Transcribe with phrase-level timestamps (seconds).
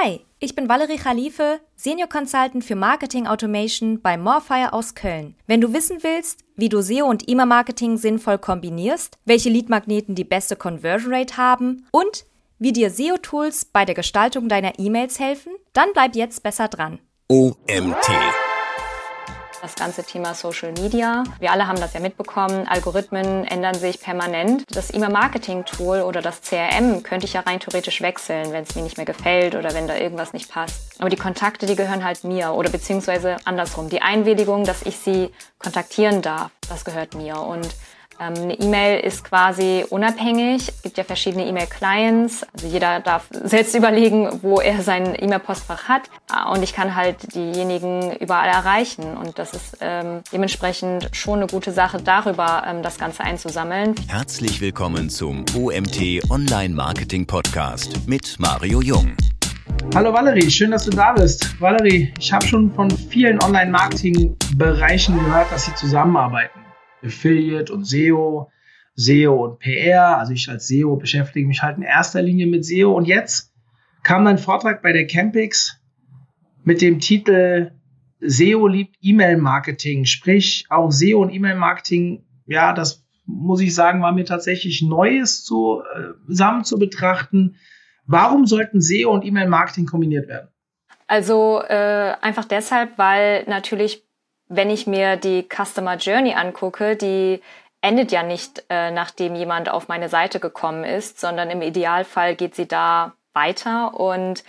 [0.00, 5.34] Hi, ich bin Valerie Khalife, Senior Consultant für Marketing Automation bei Morfire aus Köln.
[5.46, 10.54] Wenn du wissen willst, wie du SEO und E-Mail-Marketing sinnvoll kombinierst, welche Leadmagneten die beste
[10.56, 12.26] Conversion Rate haben und
[12.58, 17.00] wie dir SEO-Tools bei der Gestaltung deiner E-Mails helfen, dann bleib jetzt besser dran.
[17.28, 18.08] OMT
[19.62, 21.24] das ganze Thema Social Media.
[21.40, 22.66] Wir alle haben das ja mitbekommen.
[22.68, 24.64] Algorithmen ändern sich permanent.
[24.74, 28.96] Das E-Mail-Marketing-Tool oder das CRM könnte ich ja rein theoretisch wechseln, wenn es mir nicht
[28.96, 31.00] mehr gefällt oder wenn da irgendwas nicht passt.
[31.00, 33.88] Aber die Kontakte, die gehören halt mir oder beziehungsweise andersrum.
[33.88, 37.40] Die Einwilligung, dass ich sie kontaktieren darf, das gehört mir.
[37.40, 37.68] Und
[38.18, 40.68] eine E-Mail ist quasi unabhängig.
[40.68, 42.46] Es gibt ja verschiedene E-Mail-Clients.
[42.52, 46.02] Also jeder darf selbst überlegen, wo er sein E-Mail-Postfach hat.
[46.28, 49.16] Ah, und ich kann halt diejenigen überall erreichen.
[49.16, 53.94] Und das ist ähm, dementsprechend schon eine gute Sache, darüber ähm, das Ganze einzusammeln.
[54.08, 59.12] Herzlich willkommen zum OMT Online Marketing Podcast mit Mario Jung.
[59.94, 61.60] Hallo Valerie, schön, dass du da bist.
[61.60, 66.57] Valerie, ich habe schon von vielen Online-Marketing-Bereichen gehört, dass sie zusammenarbeiten.
[67.02, 68.50] Affiliate und SEO,
[68.94, 70.18] SEO und PR.
[70.18, 72.92] Also ich als SEO beschäftige mich halt in erster Linie mit SEO.
[72.92, 73.52] Und jetzt
[74.02, 75.80] kam ein Vortrag bei der Campix
[76.64, 77.72] mit dem Titel
[78.20, 80.04] SEO liebt E-Mail-Marketing.
[80.04, 85.82] Sprich, auch SEO und E-Mail-Marketing, ja, das muss ich sagen, war mir tatsächlich Neues zu,
[85.94, 87.56] äh, zusammen zu betrachten.
[88.06, 90.48] Warum sollten SEO und E-Mail-Marketing kombiniert werden?
[91.06, 94.07] Also äh, einfach deshalb, weil natürlich
[94.48, 97.42] wenn ich mir die Customer Journey angucke, die
[97.80, 102.54] endet ja nicht, äh, nachdem jemand auf meine Seite gekommen ist, sondern im Idealfall geht
[102.54, 104.42] sie da weiter und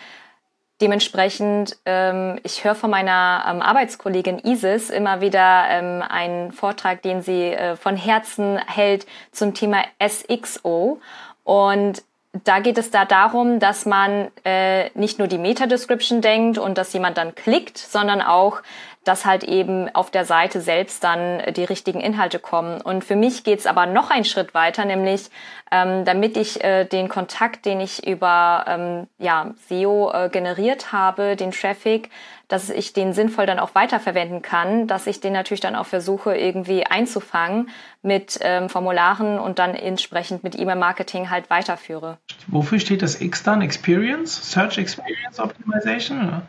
[0.82, 7.22] dementsprechend, ähm, ich höre von meiner ähm, Arbeitskollegin Isis immer wieder ähm, einen Vortrag, den
[7.22, 11.00] sie äh, von Herzen hält zum Thema SXO
[11.44, 12.02] und
[12.44, 16.94] da geht es da darum, dass man äh, nicht nur die Meta-Description denkt und dass
[16.94, 18.62] jemand dann klickt, sondern auch
[19.06, 22.82] dass halt eben auf der Seite selbst dann die richtigen Inhalte kommen.
[22.82, 25.30] Und für mich geht's aber noch einen Schritt weiter, nämlich
[25.72, 31.36] ähm, damit ich äh, den Kontakt, den ich über ähm, ja, SEO äh, generiert habe,
[31.36, 32.10] den Traffic,
[32.48, 36.36] dass ich den sinnvoll dann auch weiterverwenden kann, dass ich den natürlich dann auch versuche
[36.36, 37.70] irgendwie einzufangen
[38.02, 42.18] mit ähm, Formularen und dann entsprechend mit E-Mail-Marketing halt weiterführe.
[42.48, 43.62] Wofür steht das X dann?
[43.62, 44.52] Experience?
[44.52, 46.42] Search Experience Optimization?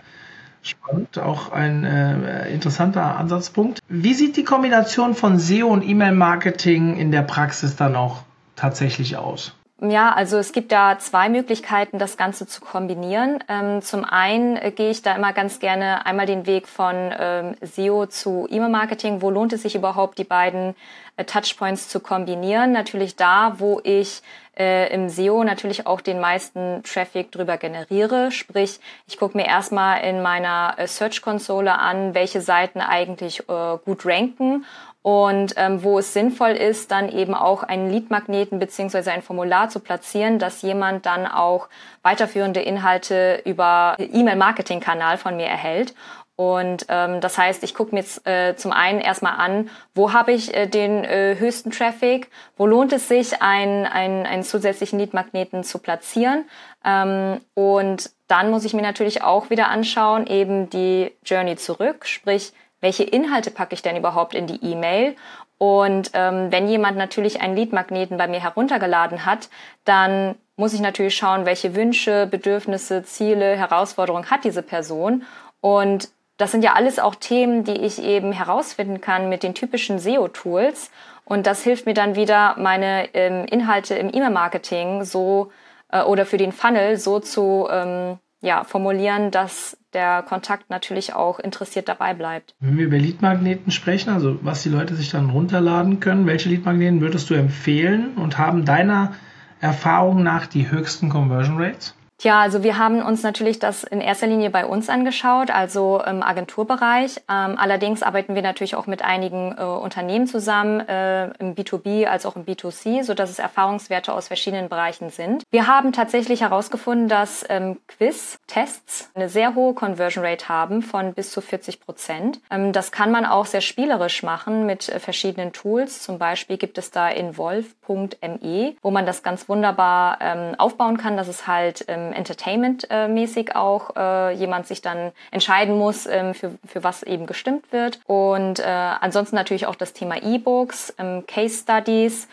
[0.63, 3.81] Spannend, auch ein äh, interessanter Ansatzpunkt.
[3.89, 8.23] Wie sieht die Kombination von SEO und E-Mail-Marketing in der Praxis dann auch
[8.57, 9.55] tatsächlich aus?
[9.83, 13.43] Ja, also es gibt da zwei Möglichkeiten, das Ganze zu kombinieren.
[13.49, 17.55] Ähm, zum einen äh, gehe ich da immer ganz gerne einmal den Weg von ähm,
[17.63, 19.23] SEO zu E-Mail-Marketing.
[19.23, 20.75] Wo lohnt es sich überhaupt, die beiden
[21.17, 22.73] äh, Touchpoints zu kombinieren?
[22.73, 24.21] Natürlich da, wo ich
[24.59, 28.31] äh, im SEO natürlich auch den meisten Traffic drüber generiere.
[28.33, 34.05] Sprich, ich gucke mir erstmal in meiner äh, Search-Konsole an, welche Seiten eigentlich äh, gut
[34.05, 34.67] ranken
[35.03, 39.81] und ähm, wo es sinnvoll ist, dann eben auch einen Lead-Magneten beziehungsweise ein Formular zu
[39.81, 41.69] platzieren, dass jemand dann auch
[42.03, 45.95] weiterführende Inhalte über E-Mail-Marketing-Kanal von mir erhält.
[46.37, 50.33] Und ähm, das heißt, ich gucke mir jetzt äh, zum einen erstmal an, wo habe
[50.33, 55.65] ich äh, den äh, höchsten Traffic, wo lohnt es sich, einen, einen, einen zusätzlichen Lead-Magneten
[55.65, 56.45] zu platzieren.
[56.83, 62.55] Ähm, und dann muss ich mir natürlich auch wieder anschauen, eben die Journey zurück, sprich,
[62.81, 65.17] welche Inhalte packe ich denn überhaupt in die E-Mail?
[65.59, 69.51] Und ähm, wenn jemand natürlich einen Lead-Magneten bei mir heruntergeladen hat,
[69.85, 75.25] dann muss ich natürlich schauen, welche Wünsche, Bedürfnisse, Ziele, Herausforderungen hat diese Person.
[75.61, 76.09] Und
[76.39, 80.91] das sind ja alles auch Themen, die ich eben herausfinden kann mit den typischen SEO-Tools.
[81.27, 85.53] Und das hilft mir dann wieder, meine ähm, Inhalte im E-Mail-Marketing so
[85.93, 91.39] äh, oder für den Funnel so zu ähm, ja, formulieren, dass der Kontakt natürlich auch
[91.41, 92.55] interessiert dabei bleibt.
[92.61, 97.01] Wenn wir über Leadmagneten sprechen, also was die Leute sich dann runterladen können, welche Leadmagneten
[97.01, 99.15] würdest du empfehlen und haben deiner
[99.61, 101.95] Erfahrung nach die höchsten Conversion Rates?
[102.21, 106.23] Tja, also wir haben uns natürlich das in erster Linie bei uns angeschaut, also im
[106.23, 107.17] Agenturbereich.
[107.31, 112.27] Ähm, allerdings arbeiten wir natürlich auch mit einigen äh, Unternehmen zusammen, äh, im B2B als
[112.27, 115.45] auch im B2C, so dass es Erfahrungswerte aus verschiedenen Bereichen sind.
[115.51, 121.31] Wir haben tatsächlich herausgefunden, dass ähm, Quiz-Tests eine sehr hohe Conversion Rate haben von bis
[121.31, 122.43] zu 40 Prozent.
[122.51, 126.03] Ähm, das kann man auch sehr spielerisch machen mit äh, verschiedenen Tools.
[126.03, 131.17] Zum Beispiel gibt es da involve.me, wo man das ganz wunderbar ähm, aufbauen kann.
[131.17, 136.85] Das ist halt ähm, Entertainment-mäßig auch äh, jemand sich dann entscheiden muss, ähm, für, für
[136.85, 138.01] was eben gestimmt wird.
[138.07, 142.29] Und äh, ansonsten natürlich auch das Thema E-Books, ähm, Case Studies.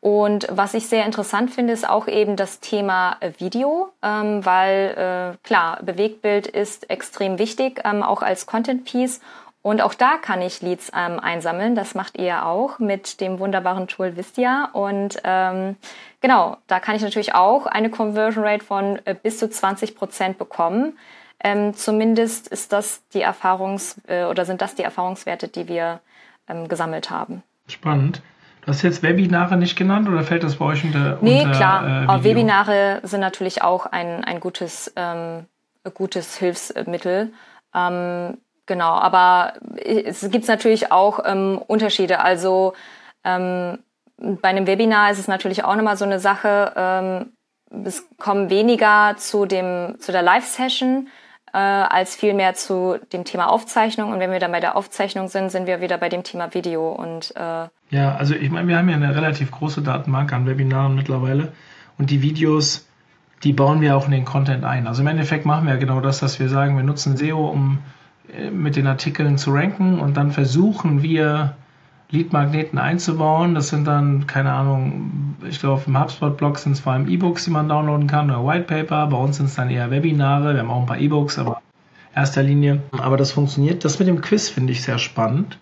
[0.00, 5.36] Und was ich sehr interessant finde, ist auch eben das Thema äh, Video, ähm, weil
[5.36, 9.20] äh, klar, Bewegtbild ist extrem wichtig, ähm, auch als Content Piece.
[9.62, 11.74] Und auch da kann ich Leads ähm, einsammeln.
[11.74, 14.70] Das macht ihr auch mit dem wunderbaren Tool Vistia.
[14.72, 15.76] Und ähm,
[16.20, 20.38] genau, da kann ich natürlich auch eine Conversion Rate von äh, bis zu 20 Prozent
[20.38, 20.96] bekommen.
[21.42, 26.00] Ähm, zumindest ist das die Erfahrungs- äh, oder sind das die Erfahrungswerte, die wir
[26.48, 27.42] ähm, gesammelt haben.
[27.68, 28.22] Spannend.
[28.62, 31.18] Du hast jetzt Webinare nicht genannt oder fällt das bei euch unter?
[31.20, 32.18] Nee, unter, klar.
[32.18, 35.46] Äh, Webinare sind natürlich auch ein, ein gutes, ähm,
[35.94, 37.32] gutes Hilfsmittel.
[37.74, 38.38] Ähm,
[38.70, 42.20] genau, aber es gibt natürlich auch ähm, Unterschiede.
[42.20, 42.74] Also
[43.24, 43.78] ähm,
[44.16, 46.72] bei einem Webinar ist es natürlich auch nochmal so eine Sache.
[46.76, 47.32] Ähm,
[47.84, 51.08] es kommen weniger zu dem zu der Live-Session
[51.52, 54.12] äh, als vielmehr zu dem Thema Aufzeichnung.
[54.12, 56.92] Und wenn wir dann bei der Aufzeichnung sind, sind wir wieder bei dem Thema Video.
[56.92, 60.94] Und, äh ja, also ich meine, wir haben ja eine relativ große Datenbank an Webinaren
[60.94, 61.52] mittlerweile.
[61.98, 62.86] Und die Videos,
[63.42, 64.86] die bauen wir auch in den Content ein.
[64.86, 67.80] Also im Endeffekt machen wir ja genau das, dass wir sagen, wir nutzen SEO, um
[68.52, 71.54] mit den Artikeln zu ranken und dann versuchen wir
[72.10, 73.54] Lead-Magneten einzubauen.
[73.54, 77.50] Das sind dann, keine Ahnung, ich glaube, im HubSpot-Blog sind es vor allem E-Books, die
[77.50, 79.06] man downloaden kann oder White Paper.
[79.06, 80.54] Bei uns sind es dann eher Webinare.
[80.54, 81.62] Wir haben auch ein paar E-Books, aber
[82.14, 82.82] erster Linie.
[82.92, 83.84] Aber das funktioniert.
[83.84, 85.58] Das mit dem Quiz finde ich sehr spannend.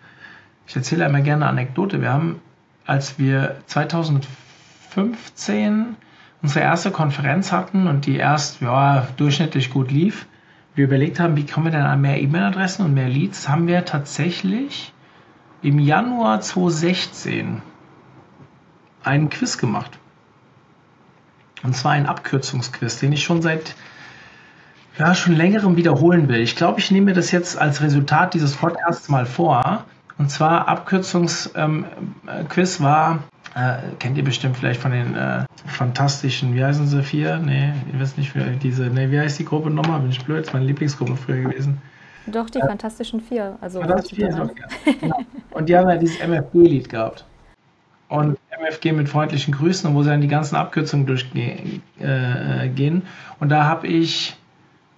[0.67, 2.01] Ich erzähle einmal gerne eine Anekdote.
[2.01, 2.41] Wir haben,
[2.87, 5.97] als wir 2015
[6.41, 10.27] unsere erste Konferenz hatten und die erst ja, durchschnittlich gut lief,
[10.79, 13.85] wir überlegt haben, wie kommen wir denn an mehr E-Mail-Adressen und mehr Leads, haben wir
[13.85, 14.93] tatsächlich
[15.61, 17.61] im Januar 2016
[19.03, 19.99] einen Quiz gemacht.
[21.65, 23.75] Und zwar ein Abkürzungsquiz, den ich schon seit
[24.99, 26.41] ja, schon längerem wiederholen will.
[26.41, 29.85] Ich glaube, ich nehme mir das jetzt als Resultat dieses Podcasts mal vor.
[30.17, 31.87] Und zwar Abkürzungsquiz ähm,
[32.27, 33.19] äh, war,
[33.55, 37.39] äh, kennt ihr bestimmt vielleicht von den äh, fantastischen, wie heißen sie, vier?
[37.39, 40.01] Nee, ihr wisst nicht, wie diese, nee, wie heißt die Gruppe nochmal?
[40.01, 41.81] Bin ich blöd, das ist meine Lieblingsgruppe früher gewesen.
[42.27, 43.57] Doch, die Fantastischen Vier.
[43.61, 44.51] Also Fantastische Vier,
[44.85, 45.13] okay.
[45.51, 47.25] Und die haben ja dieses MFG-Lied gehabt.
[48.09, 51.83] Und MFG mit freundlichen Grüßen, wo sie dann die ganzen Abkürzungen durchgehen.
[52.01, 53.01] Äh,
[53.41, 54.37] und da habe ich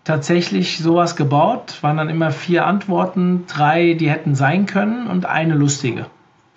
[0.04, 1.78] tatsächlich sowas gebaut.
[1.82, 6.06] Waren dann immer vier Antworten, drei, die hätten sein können und eine lustige.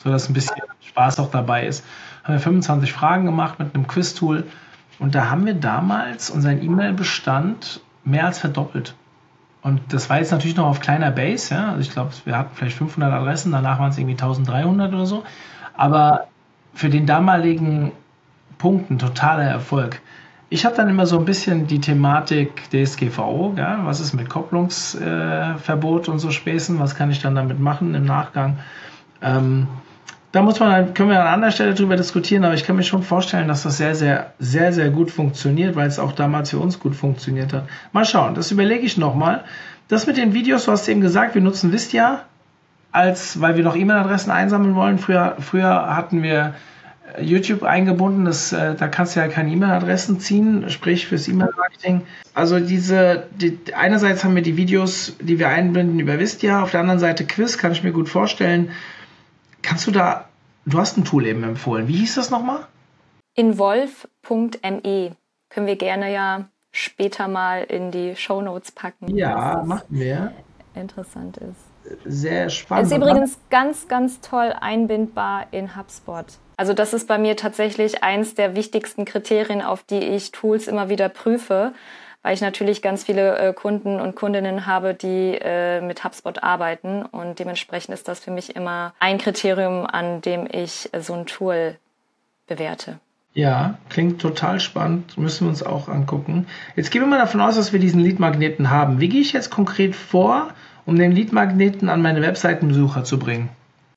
[0.04, 1.86] Sodass ein bisschen Spaß auch dabei ist.
[2.24, 4.46] Haben wir 25 Fragen gemacht mit einem Quiz-Tool.
[5.00, 8.96] Und da haben wir damals unseren E-Mail-Bestand mehr als verdoppelt.
[9.62, 11.70] Und das war jetzt natürlich noch auf kleiner Base, ja.
[11.70, 15.24] Also ich glaube, wir hatten vielleicht 500 Adressen, danach waren es irgendwie 1300 oder so.
[15.76, 16.28] Aber
[16.74, 17.94] für den damaligen
[18.58, 20.02] Punkt ein totaler Erfolg.
[20.50, 26.08] Ich habe dann immer so ein bisschen die Thematik DSGVO, ja, was ist mit Kopplungsverbot
[26.08, 28.60] äh, und so Späßen, was kann ich dann damit machen im Nachgang.
[29.22, 29.68] Ähm,
[30.34, 33.04] da muss man, können wir an anderer Stelle drüber diskutieren, aber ich kann mir schon
[33.04, 36.80] vorstellen, dass das sehr, sehr, sehr, sehr gut funktioniert, weil es auch damals für uns
[36.80, 37.70] gut funktioniert hat.
[37.92, 39.44] Mal schauen, das überlege ich nochmal.
[39.90, 42.24] Das mit den Videos, du hast eben gesagt, wir nutzen Vistia,
[42.92, 44.98] als, weil wir noch E-Mail-Adressen einsammeln wollen.
[44.98, 46.56] Früher, früher hatten wir
[47.16, 52.02] äh, YouTube eingebunden, das, äh, da kannst du ja keine E-Mail-Adressen ziehen, sprich fürs E-Mail-Marketing.
[52.34, 56.80] Also diese, die, einerseits haben wir die Videos, die wir einbinden über Vistia, auf der
[56.80, 58.72] anderen Seite Quiz, kann ich mir gut vorstellen.
[59.64, 60.30] Kannst du da,
[60.66, 61.88] du hast ein Tool eben empfohlen.
[61.88, 62.68] Wie hieß das nochmal?
[63.34, 65.16] Involve.me.
[65.50, 69.16] Können wir gerne ja später mal in die Show Notes packen.
[69.16, 70.34] Ja, machen wir.
[70.76, 72.04] Interessant ist.
[72.06, 72.92] Sehr spannend.
[72.92, 76.26] Ist übrigens ganz, ganz toll einbindbar in HubSpot.
[76.58, 80.90] Also das ist bei mir tatsächlich eins der wichtigsten Kriterien, auf die ich Tools immer
[80.90, 81.74] wieder prüfe
[82.24, 87.04] weil ich natürlich ganz viele äh, Kunden und Kundinnen habe, die äh, mit HubSpot arbeiten
[87.04, 91.26] und dementsprechend ist das für mich immer ein Kriterium, an dem ich äh, so ein
[91.26, 91.76] Tool
[92.48, 93.00] bewerte.
[93.36, 96.48] Ja, klingt total spannend, müssen wir uns auch angucken.
[96.76, 99.00] Jetzt gehen wir mal davon aus, dass wir diesen Leadmagneten haben.
[99.00, 100.50] Wie gehe ich jetzt konkret vor,
[100.86, 103.50] um den Leadmagneten an meine Webseitenbesucher zu bringen?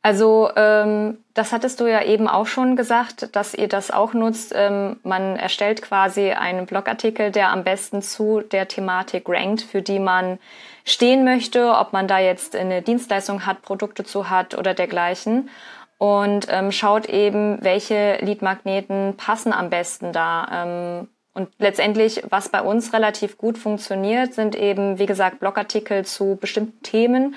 [0.02, 4.54] Also ähm, das hattest du ja eben auch schon gesagt, dass ihr das auch nutzt.
[4.56, 9.98] Ähm, man erstellt quasi einen Blogartikel, der am besten zu der Thematik rankt, für die
[9.98, 10.38] man
[10.86, 15.50] stehen möchte, ob man da jetzt eine Dienstleistung hat, Produkte zu hat oder dergleichen.
[15.98, 20.48] Und ähm, schaut eben, welche Leadmagneten passen am besten da.
[20.50, 26.38] Ähm, und letztendlich, was bei uns relativ gut funktioniert, sind eben, wie gesagt, Blogartikel zu
[26.40, 27.34] bestimmten Themen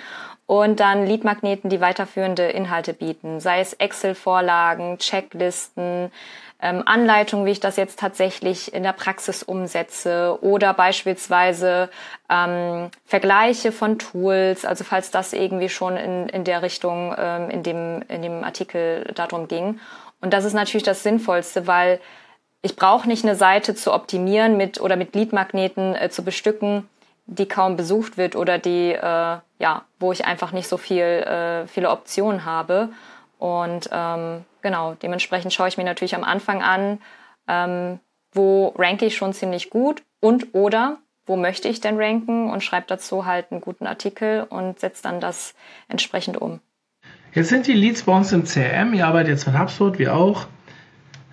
[0.50, 6.12] und dann Leadmagneten, die weiterführende Inhalte bieten, sei es Excel-Vorlagen, Checklisten,
[6.60, 11.92] ähm, Anleitungen, wie ich das jetzt tatsächlich in der Praxis umsetze oder beispielsweise
[12.32, 17.62] ähm, Vergleiche von Tools, also falls das irgendwie schon in, in der Richtung ähm, in,
[17.62, 19.80] dem, in dem Artikel darum ging.
[20.20, 22.00] Und das ist natürlich das Sinnvollste, weil
[22.64, 26.90] ich brauche nicht eine Seite zu optimieren mit oder mit Leadmagneten äh, zu bestücken,
[27.30, 31.68] die kaum besucht wird oder die, äh, ja, wo ich einfach nicht so viel, äh,
[31.68, 32.90] viele Optionen habe.
[33.38, 37.00] Und ähm, genau, dementsprechend schaue ich mir natürlich am Anfang an,
[37.48, 38.00] ähm,
[38.34, 42.88] wo ranke ich schon ziemlich gut und oder wo möchte ich denn ranken und schreibe
[42.88, 45.54] dazu halt einen guten Artikel und setze dann das
[45.88, 46.60] entsprechend um.
[47.34, 50.48] Jetzt sind die Leads bei uns im CRM, ihr arbeitet jetzt mit HubSpot, wir auch.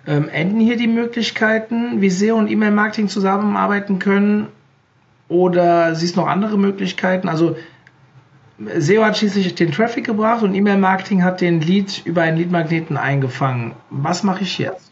[0.05, 4.47] Ähm, enden hier die Möglichkeiten, wie SEO und E-Mail-Marketing zusammenarbeiten können?
[5.29, 7.27] Oder siehst du noch andere Möglichkeiten?
[7.27, 7.55] Also
[8.77, 13.73] SEO hat schließlich den Traffic gebracht und E-Mail-Marketing hat den Lead über einen Lead-Magneten eingefangen.
[13.89, 14.91] Was mache ich jetzt?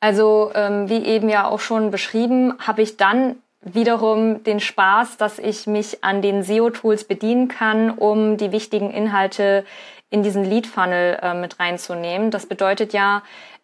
[0.00, 5.38] Also ähm, wie eben ja auch schon beschrieben, habe ich dann wiederum den Spaß, dass
[5.38, 9.64] ich mich an den SEO-Tools bedienen kann, um die wichtigen Inhalte
[10.10, 12.30] in diesen Lead-Funnel äh, mit reinzunehmen.
[12.30, 13.22] Das bedeutet ja,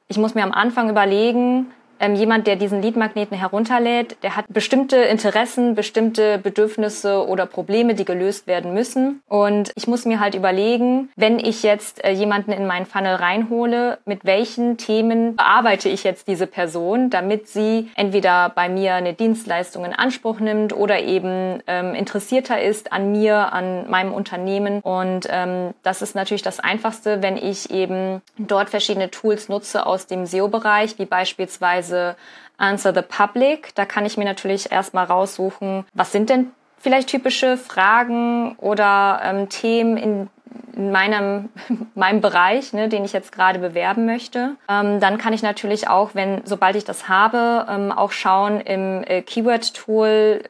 [0.08, 1.66] ich muss mir am Anfang überlegen,
[2.00, 8.04] ähm, jemand, der diesen Leadmagneten herunterlädt, der hat bestimmte Interessen, bestimmte Bedürfnisse oder Probleme, die
[8.04, 9.22] gelöst werden müssen.
[9.28, 13.98] Und ich muss mir halt überlegen, wenn ich jetzt äh, jemanden in meinen Funnel reinhole,
[14.06, 19.84] mit welchen Themen bearbeite ich jetzt diese Person, damit sie entweder bei mir eine Dienstleistung
[19.84, 24.80] in Anspruch nimmt oder eben ähm, interessierter ist an mir, an meinem Unternehmen.
[24.80, 30.06] Und ähm, das ist natürlich das Einfachste, wenn ich eben dort verschiedene Tools nutze aus
[30.06, 32.16] dem SEO-Bereich, wie beispielsweise beispielsweise
[32.56, 33.74] Answer the Public.
[33.74, 39.48] Da kann ich mir natürlich erstmal raussuchen, was sind denn vielleicht typische Fragen oder ähm,
[39.48, 40.28] Themen in,
[40.74, 41.48] in meinem,
[41.94, 44.56] meinem Bereich, ne, den ich jetzt gerade bewerben möchte.
[44.68, 49.04] Ähm, dann kann ich natürlich auch, wenn, sobald ich das habe, ähm, auch schauen im
[49.04, 50.42] äh, Keyword-Tool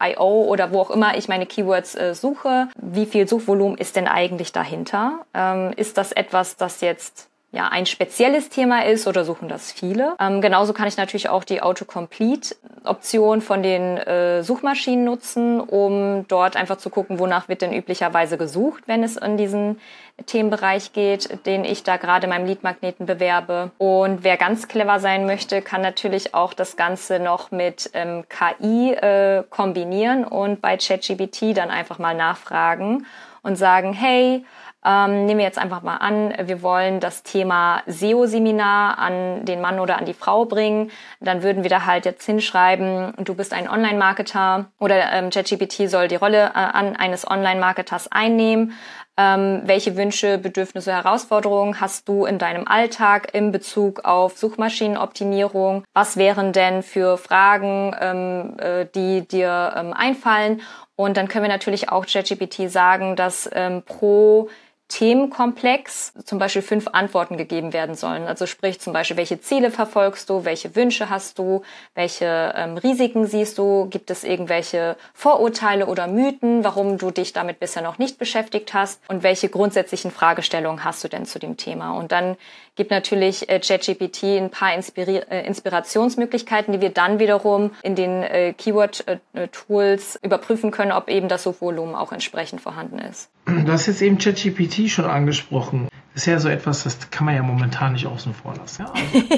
[0.00, 3.94] äh, IO oder wo auch immer ich meine Keywords äh, suche, wie viel Suchvolumen ist
[3.94, 5.20] denn eigentlich dahinter?
[5.32, 10.14] Ähm, ist das etwas, das jetzt ja, ein spezielles Thema ist oder suchen das viele.
[10.18, 16.56] Ähm, genauso kann ich natürlich auch die Autocomplete-Option von den äh, Suchmaschinen nutzen, um dort
[16.56, 19.78] einfach zu gucken, wonach wird denn üblicherweise gesucht, wenn es in diesen
[20.24, 23.70] Themenbereich geht, den ich da gerade meinem Leadmagneten bewerbe.
[23.76, 28.92] Und wer ganz clever sein möchte, kann natürlich auch das Ganze noch mit ähm, KI
[28.94, 33.04] äh, kombinieren und bei ChatGPT dann einfach mal nachfragen
[33.42, 34.46] und sagen, hey,
[34.84, 39.78] ähm, nehmen wir jetzt einfach mal an, wir wollen das Thema SEO-Seminar an den Mann
[39.78, 40.90] oder an die Frau bringen.
[41.20, 46.08] Dann würden wir da halt jetzt hinschreiben, du bist ein Online-Marketer oder ähm, ChatGPT soll
[46.08, 48.74] die Rolle äh, an eines Online-Marketers einnehmen.
[49.18, 55.84] Ähm, welche Wünsche, Bedürfnisse, Herausforderungen hast du in deinem Alltag in Bezug auf Suchmaschinenoptimierung?
[55.92, 60.62] Was wären denn für Fragen, ähm, äh, die dir ähm, einfallen?
[60.96, 64.48] Und dann können wir natürlich auch ChatGPT sagen, dass ähm, pro
[64.92, 68.24] Themenkomplex zum Beispiel fünf Antworten gegeben werden sollen.
[68.24, 71.62] Also sprich zum Beispiel, welche Ziele verfolgst du, welche Wünsche hast du,
[71.94, 77.58] welche ähm, Risiken siehst du, gibt es irgendwelche Vorurteile oder Mythen, warum du dich damit
[77.58, 81.96] bisher noch nicht beschäftigt hast und welche grundsätzlichen Fragestellungen hast du denn zu dem Thema.
[81.96, 82.36] Und dann
[82.76, 88.22] gibt natürlich äh, ChatGPT ein paar Inspiri äh, Inspirationsmöglichkeiten, die wir dann wiederum in den
[88.22, 93.30] äh, Keyword-Tools äh, überprüfen können, ob eben das Suchvolumen auch entsprechend vorhanden ist.
[93.66, 95.88] Hast jetzt eben ChatGPT schon angesprochen.
[96.14, 98.82] Das ist ja so etwas, das kann man ja momentan nicht außen vor lassen.
[98.82, 99.18] Ja, also,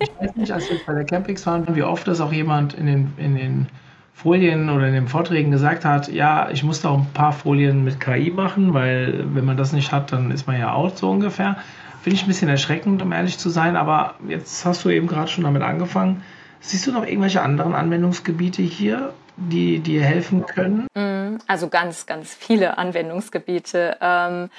[0.00, 2.86] ich weiß nicht, als wir bei der Campings waren, wie oft das auch jemand in
[2.86, 3.66] den, in den
[4.12, 7.84] Folien oder in den Vorträgen gesagt hat, ja, ich muss da auch ein paar Folien
[7.84, 11.08] mit KI machen, weil wenn man das nicht hat, dann ist man ja out so
[11.08, 11.56] ungefähr.
[12.02, 15.28] Finde ich ein bisschen erschreckend, um ehrlich zu sein, aber jetzt hast du eben gerade
[15.28, 16.22] schon damit angefangen.
[16.60, 20.88] Siehst du noch irgendwelche anderen Anwendungsgebiete hier, die dir helfen können?
[20.94, 23.98] Mm, also ganz, ganz viele Anwendungsgebiete.
[24.00, 24.50] Ähm,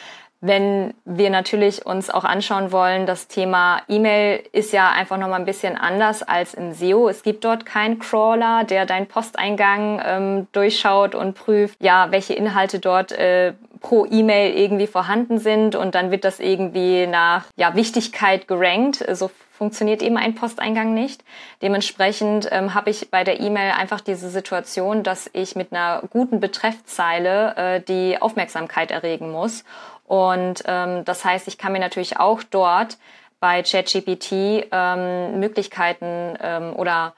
[0.41, 5.45] wenn wir natürlich uns auch anschauen wollen, das Thema E-Mail ist ja einfach nochmal ein
[5.45, 7.09] bisschen anders als in SEO.
[7.09, 12.79] Es gibt dort keinen Crawler, der deinen Posteingang ähm, durchschaut und prüft, ja, welche Inhalte
[12.79, 18.47] dort äh, pro E-Mail irgendwie vorhanden sind und dann wird das irgendwie nach ja, Wichtigkeit
[18.47, 19.03] gerankt.
[19.13, 19.29] So
[19.59, 21.23] funktioniert eben ein Posteingang nicht.
[21.61, 26.39] Dementsprechend ähm, habe ich bei der E-Mail einfach diese Situation, dass ich mit einer guten
[26.39, 29.65] Betreffzeile äh, die Aufmerksamkeit erregen muss.
[30.09, 32.97] Und ähm, das heißt, ich kann mir natürlich auch dort
[33.39, 37.13] bei ChatGPT ähm, Möglichkeiten ähm, oder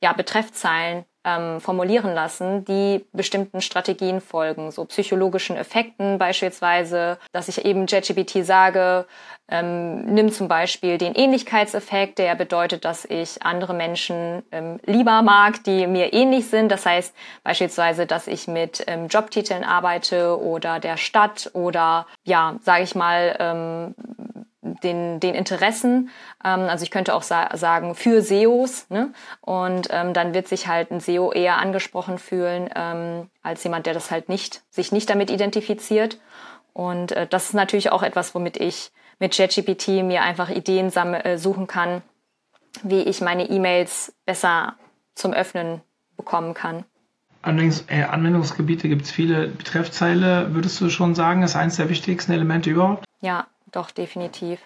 [0.00, 7.64] ja, Betreffzeilen ähm, formulieren lassen, die bestimmten Strategien folgen, so psychologischen Effekten beispielsweise, dass ich
[7.64, 9.06] eben ChatGPT sage,
[9.48, 15.62] ähm, nimm zum Beispiel den Ähnlichkeitseffekt, der bedeutet, dass ich andere Menschen ähm, lieber mag,
[15.64, 16.70] die mir ähnlich sind.
[16.70, 22.84] Das heißt beispielsweise, dass ich mit ähm, Jobtiteln arbeite oder der Stadt oder ja, sage
[22.84, 23.94] ich mal, ähm,
[24.82, 26.10] den, den Interessen.
[26.44, 28.90] Ähm, also ich könnte auch sa sagen für SEOs.
[28.90, 29.12] Ne?
[29.40, 33.94] Und ähm, dann wird sich halt ein SEO eher angesprochen fühlen ähm, als jemand, der
[33.94, 36.18] das halt nicht, sich nicht damit identifiziert.
[36.72, 41.38] Und äh, das ist natürlich auch etwas, womit ich mit ChatGPT mir einfach Ideen äh,
[41.38, 42.02] suchen kann,
[42.82, 44.74] wie ich meine E-Mails besser
[45.14, 45.80] zum Öffnen
[46.16, 46.84] bekommen kann.
[47.42, 49.46] Allerdings, äh, Anwendungsgebiete gibt es viele.
[49.48, 53.04] Betreffzeile, würdest du schon sagen, ist eines der wichtigsten Elemente überhaupt?
[53.20, 54.60] Ja, doch, definitiv.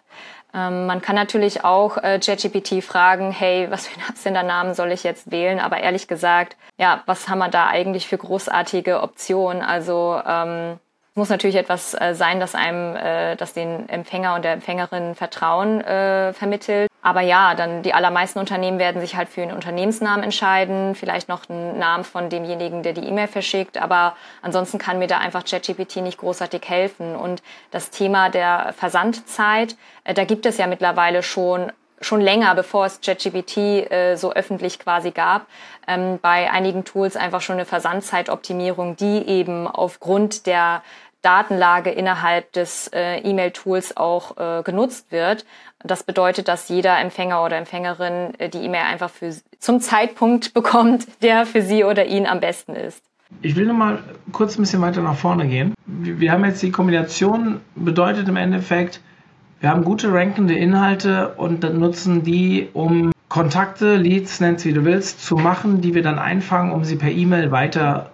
[0.55, 5.05] Ähm, man kann natürlich auch äh, ChatGPT fragen, hey, was für einen Absendernamen soll ich
[5.05, 5.59] jetzt wählen?
[5.59, 9.63] Aber ehrlich gesagt, ja, was haben wir da eigentlich für großartige Optionen?
[9.63, 10.79] Also ähm,
[11.15, 15.81] muss natürlich etwas äh, sein, das einem, äh, das den Empfänger und der Empfängerin Vertrauen
[15.81, 16.90] äh, vermittelt.
[17.03, 21.49] Aber ja, dann die allermeisten Unternehmen werden sich halt für einen Unternehmensnamen entscheiden, vielleicht noch
[21.49, 23.79] einen Namen von demjenigen, der die E-Mail verschickt.
[23.79, 27.17] Aber ansonsten kann mir da einfach ChatGPT nicht großartig helfen.
[27.17, 32.87] Und das Thema der Versandzeit, äh, da gibt es ja mittlerweile schon schon länger, bevor
[32.87, 35.47] es ChatGPT äh, so öffentlich quasi gab,
[35.87, 40.83] ähm, bei einigen Tools einfach schon eine Versandzeitoptimierung, die eben aufgrund der
[41.23, 45.45] Datenlage innerhalb des äh, E-Mail-Tools auch äh, genutzt wird.
[45.83, 51.07] Das bedeutet, dass jeder Empfänger oder Empfängerin äh, die E-Mail einfach für, zum Zeitpunkt bekommt,
[51.23, 53.03] der für sie oder ihn am besten ist.
[53.43, 55.75] Ich will noch mal kurz ein bisschen weiter nach vorne gehen.
[55.87, 59.01] Wir haben jetzt die Kombination, bedeutet im Endeffekt,
[59.61, 64.85] wir haben gute rankende Inhalte und dann nutzen die, um Kontakte, Leads, nenn's wie du
[64.85, 68.11] willst, zu machen, die wir dann einfangen, um sie per E-Mail weiter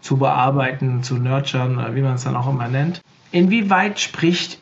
[0.00, 3.00] zu bearbeiten, zu nurturen oder wie man es dann auch immer nennt.
[3.32, 4.60] Inwieweit spricht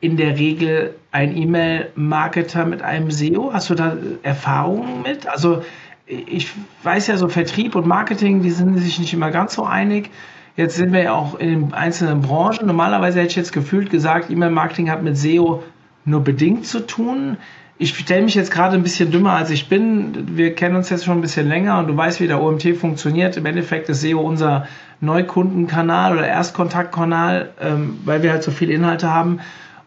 [0.00, 3.52] in der Regel ein E-Mail-Marketer mit einem SEO?
[3.52, 5.26] Hast du da Erfahrungen mit?
[5.26, 5.62] Also
[6.06, 6.50] ich
[6.82, 10.10] weiß ja so Vertrieb und Marketing, die sind sich nicht immer ganz so einig.
[10.56, 12.66] Jetzt sind wir ja auch in einzelnen Branchen.
[12.66, 15.62] Normalerweise hätte ich jetzt gefühlt gesagt, E-Mail-Marketing hat mit SEO
[16.04, 17.36] nur bedingt zu tun
[17.80, 20.36] ich stelle mich jetzt gerade ein bisschen dümmer, als ich bin.
[20.36, 23.38] Wir kennen uns jetzt schon ein bisschen länger und du weißt, wie der OMT funktioniert.
[23.38, 24.68] Im Endeffekt ist SEO unser
[25.00, 29.40] Neukundenkanal oder Erstkontaktkanal, ähm, weil wir halt so viele Inhalte haben.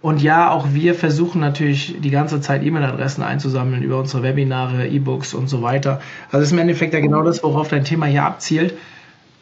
[0.03, 5.33] Und ja, auch wir versuchen natürlich die ganze Zeit E-Mail-Adressen einzusammeln über unsere Webinare, E-Books
[5.33, 5.99] und so weiter.
[6.31, 8.75] Also ist im Endeffekt ja genau das, worauf dein Thema hier abzielt.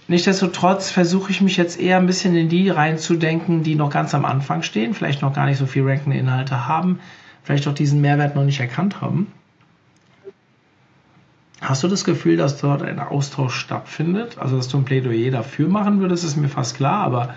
[0.07, 4.23] Nichtsdestotrotz versuche ich mich jetzt eher ein bisschen in die reinzudenken, die noch ganz am
[4.23, 6.99] Anfang stehen, vielleicht noch gar nicht so viel rankende Inhalte haben
[7.43, 9.31] vielleicht auch diesen Mehrwert noch nicht erkannt haben.
[11.59, 14.37] Hast du das Gefühl, dass dort ein Austausch stattfindet?
[14.39, 17.03] Also, dass du ein Plädoyer dafür machen würdest, ist mir fast klar.
[17.03, 17.35] Aber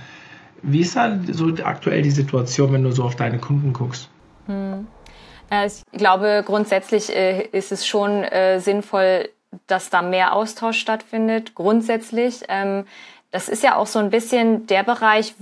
[0.65, 4.09] wie ist da so aktuell die Situation, wenn du so auf deine Kunden guckst?
[4.47, 4.87] Hm.
[5.67, 9.29] Ich glaube, grundsätzlich äh, ist es schon äh, sinnvoll,
[9.67, 11.55] dass da mehr Austausch stattfindet.
[11.55, 12.43] Grundsätzlich.
[12.49, 12.85] Ähm,
[13.31, 15.35] das ist ja auch so ein bisschen der Bereich,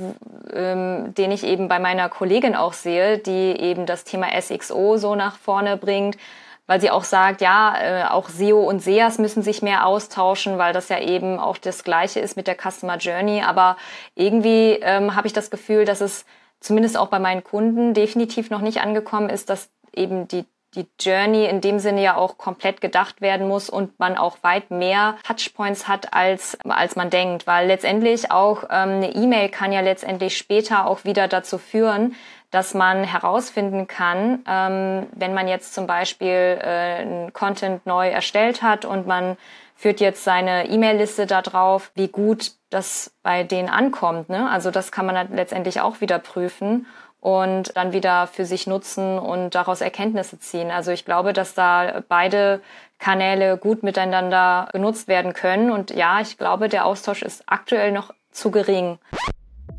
[0.52, 3.30] ähm, den ich eben bei meiner Kollegin auch sehe, die
[3.60, 6.16] eben das Thema SXO so nach vorne bringt,
[6.66, 10.72] weil sie auch sagt, ja, äh, auch SEO und SEAS müssen sich mehr austauschen, weil
[10.72, 13.42] das ja eben auch das Gleiche ist mit der Customer Journey.
[13.42, 13.76] Aber
[14.14, 16.24] irgendwie ähm, habe ich das Gefühl, dass es
[16.60, 21.44] zumindest auch bei meinen Kunden definitiv noch nicht angekommen ist, dass eben die die Journey
[21.44, 25.86] in dem Sinne ja auch komplett gedacht werden muss und man auch weit mehr Touchpoints
[25.86, 27.46] hat, als, als man denkt.
[27.46, 32.14] Weil letztendlich auch ähm, eine E-Mail kann ja letztendlich später auch wieder dazu führen,
[32.52, 38.62] dass man herausfinden kann, ähm, wenn man jetzt zum Beispiel äh, einen Content neu erstellt
[38.62, 39.36] hat und man
[39.74, 44.28] führt jetzt seine E-Mail-Liste da drauf, wie gut das bei denen ankommt.
[44.28, 44.48] Ne?
[44.48, 46.86] Also das kann man dann letztendlich auch wieder prüfen
[47.20, 50.70] und dann wieder für sich nutzen und daraus Erkenntnisse ziehen.
[50.70, 52.60] Also ich glaube, dass da beide
[52.98, 55.70] Kanäle gut miteinander genutzt werden können.
[55.70, 58.98] Und ja, ich glaube, der Austausch ist aktuell noch zu gering.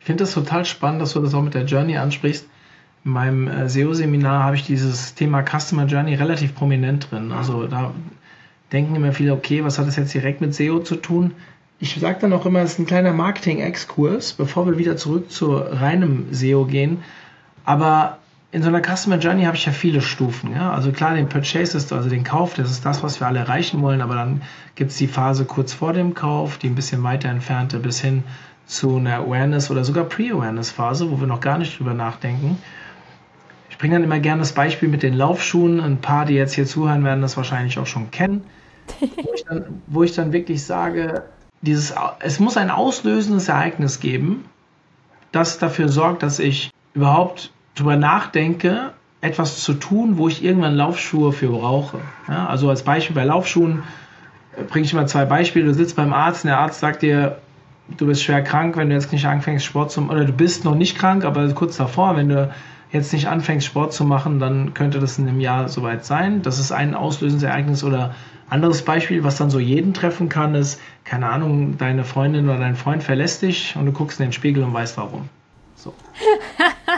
[0.00, 2.46] Ich finde das total spannend, dass du das auch mit der Journey ansprichst.
[3.04, 7.32] In meinem äh, SEO-Seminar habe ich dieses Thema Customer Journey relativ prominent drin.
[7.32, 7.94] Also da
[8.72, 11.32] denken immer viele, okay, was hat das jetzt direkt mit SEO zu tun?
[11.80, 15.56] ich sage dann auch immer, es ist ein kleiner Marketing-Exkurs, bevor wir wieder zurück zu
[15.56, 17.02] reinem SEO gehen.
[17.64, 18.18] Aber
[18.52, 20.52] in so einer Customer Journey habe ich ja viele Stufen.
[20.52, 20.72] Ja?
[20.72, 23.80] Also klar, den Purchase ist, also den Kauf, das ist das, was wir alle erreichen
[23.80, 24.02] wollen.
[24.02, 24.42] Aber dann
[24.74, 28.24] gibt es die Phase kurz vor dem Kauf, die ein bisschen weiter entfernte, bis hin
[28.70, 32.58] zu einer Awareness oder sogar Pre-Awareness-Phase, wo wir noch gar nicht drüber nachdenken.
[33.78, 35.80] bringe dann immer gerne das Beispiel mit den Laufschuhen.
[35.80, 38.44] Ein paar, die jetzt hier zuhören, werden das wahrscheinlich auch schon kennen.
[39.00, 41.24] wo, ich dann, wo ich dann wirklich sage,
[41.62, 44.44] dieses, es muss ein auslösendes Ereignis geben,
[45.32, 51.32] das dafür sorgt, dass ich überhaupt darüber nachdenke, etwas zu tun, wo ich irgendwann Laufschuhe
[51.32, 51.98] für brauche.
[52.28, 53.82] Ja, also als Beispiel bei Laufschuhen
[54.68, 55.66] bringe ich immer zwei Beispiele.
[55.66, 57.38] Du sitzt beim Arzt und der Arzt sagt dir,
[57.96, 60.64] du bist schwer krank, wenn du jetzt nicht anfängst, Sport zu machen, oder du bist
[60.64, 62.50] noch nicht krank, aber kurz davor, wenn du
[62.92, 66.42] jetzt nicht anfängst, Sport zu machen, dann könnte das in einem Jahr soweit sein.
[66.42, 68.14] Das ist ein auslösendes Ereignis oder
[68.48, 72.74] anderes Beispiel, was dann so jeden treffen kann, ist, keine Ahnung, deine Freundin oder dein
[72.74, 75.28] Freund verlässt dich und du guckst in den Spiegel und weißt warum.
[75.76, 75.94] So.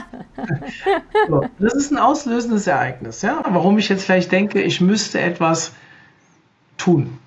[1.28, 1.46] so.
[1.59, 3.42] Das ist ein auslösendes Ereignis, ja.
[3.48, 5.72] Warum ich jetzt vielleicht denke, ich müsste etwas
[6.78, 7.18] tun.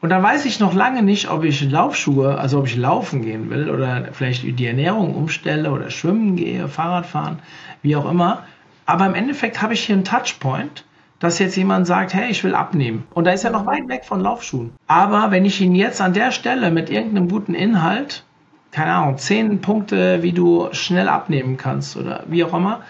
[0.00, 3.50] Und dann weiß ich noch lange nicht, ob ich Laufschuhe, also ob ich laufen gehen
[3.50, 7.40] will oder vielleicht die Ernährung umstelle oder schwimmen gehe, Fahrrad fahren,
[7.82, 8.44] wie auch immer.
[8.86, 10.84] Aber im Endeffekt habe ich hier einen Touchpoint,
[11.18, 13.04] dass jetzt jemand sagt, hey, ich will abnehmen.
[13.12, 14.70] Und da ist er noch weit weg von Laufschuhen.
[14.86, 18.24] Aber wenn ich ihn jetzt an der Stelle mit irgendeinem guten Inhalt,
[18.70, 22.82] keine Ahnung, zehn Punkte, wie du schnell abnehmen kannst oder wie auch immer,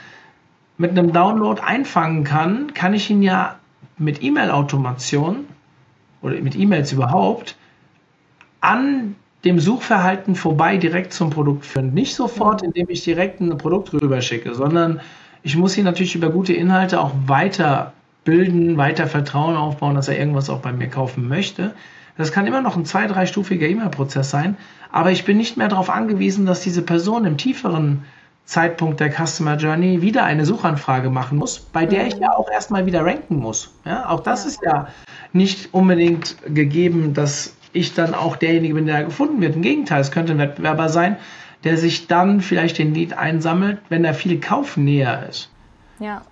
[0.76, 3.56] mit einem Download einfangen kann, kann ich ihn ja
[3.96, 5.46] mit E-Mail-Automation
[6.22, 7.56] oder mit E-Mails überhaupt
[8.60, 11.94] an dem Suchverhalten vorbei direkt zum Produkt führen.
[11.94, 15.00] Nicht sofort, indem ich direkt ein Produkt rüberschicke, sondern
[15.42, 17.92] ich muss ihn natürlich über gute Inhalte auch weiter
[18.24, 21.74] bilden, weiter Vertrauen aufbauen, dass er irgendwas auch bei mir kaufen möchte.
[22.16, 24.56] Das kann immer noch ein zwei-, dreistufiger E-Mail-Prozess sein,
[24.90, 28.04] aber ich bin nicht mehr darauf angewiesen, dass diese Person im tieferen
[28.48, 32.86] Zeitpunkt der Customer Journey wieder eine Suchanfrage machen muss, bei der ich ja auch erstmal
[32.86, 33.74] wieder ranken muss.
[33.84, 34.88] Ja, auch das ist ja
[35.34, 39.56] nicht unbedingt gegeben, dass ich dann auch derjenige bin, der gefunden wird.
[39.56, 41.18] Im Gegenteil, es könnte ein Wettbewerber sein,
[41.64, 45.50] der sich dann vielleicht den Lead einsammelt, wenn er viel kaufnäher ist.
[45.98, 46.22] Ja.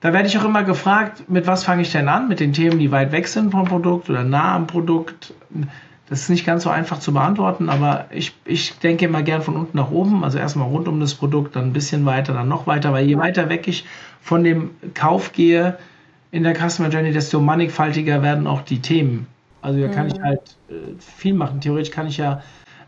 [0.00, 2.28] Da werde ich auch immer gefragt, mit was fange ich denn an?
[2.28, 5.32] Mit den Themen, die weit weg sind vom Produkt oder nah am Produkt.
[6.14, 9.56] Das ist nicht ganz so einfach zu beantworten, aber ich, ich denke immer gern von
[9.56, 10.22] unten nach oben.
[10.22, 13.18] Also erstmal rund um das Produkt, dann ein bisschen weiter, dann noch weiter, weil je
[13.18, 13.84] weiter weg ich
[14.20, 15.76] von dem Kauf gehe
[16.30, 19.26] in der Customer Journey, desto mannigfaltiger werden auch die Themen.
[19.60, 20.12] Also da kann mhm.
[20.14, 21.60] ich halt äh, viel machen.
[21.60, 22.42] Theoretisch kann ich ja,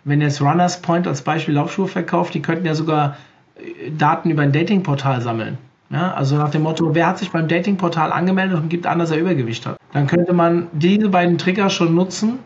[0.04, 3.16] wenn jetzt Runners Point als Beispiel Laufschuhe verkauft, die könnten ja sogar
[3.56, 5.58] äh, Daten über ein Datingportal sammeln.
[5.90, 9.10] Ja, also nach dem Motto, wer hat sich beim Datingportal angemeldet und gibt an, dass
[9.10, 9.78] er Übergewicht hat?
[9.92, 12.38] Dann könnte man diese beiden Trigger schon nutzen,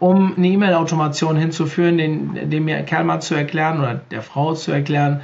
[0.00, 5.20] um eine E-Mail-Automation hinzuführen, den, dem Kerl mal zu erklären oder der Frau zu erklären,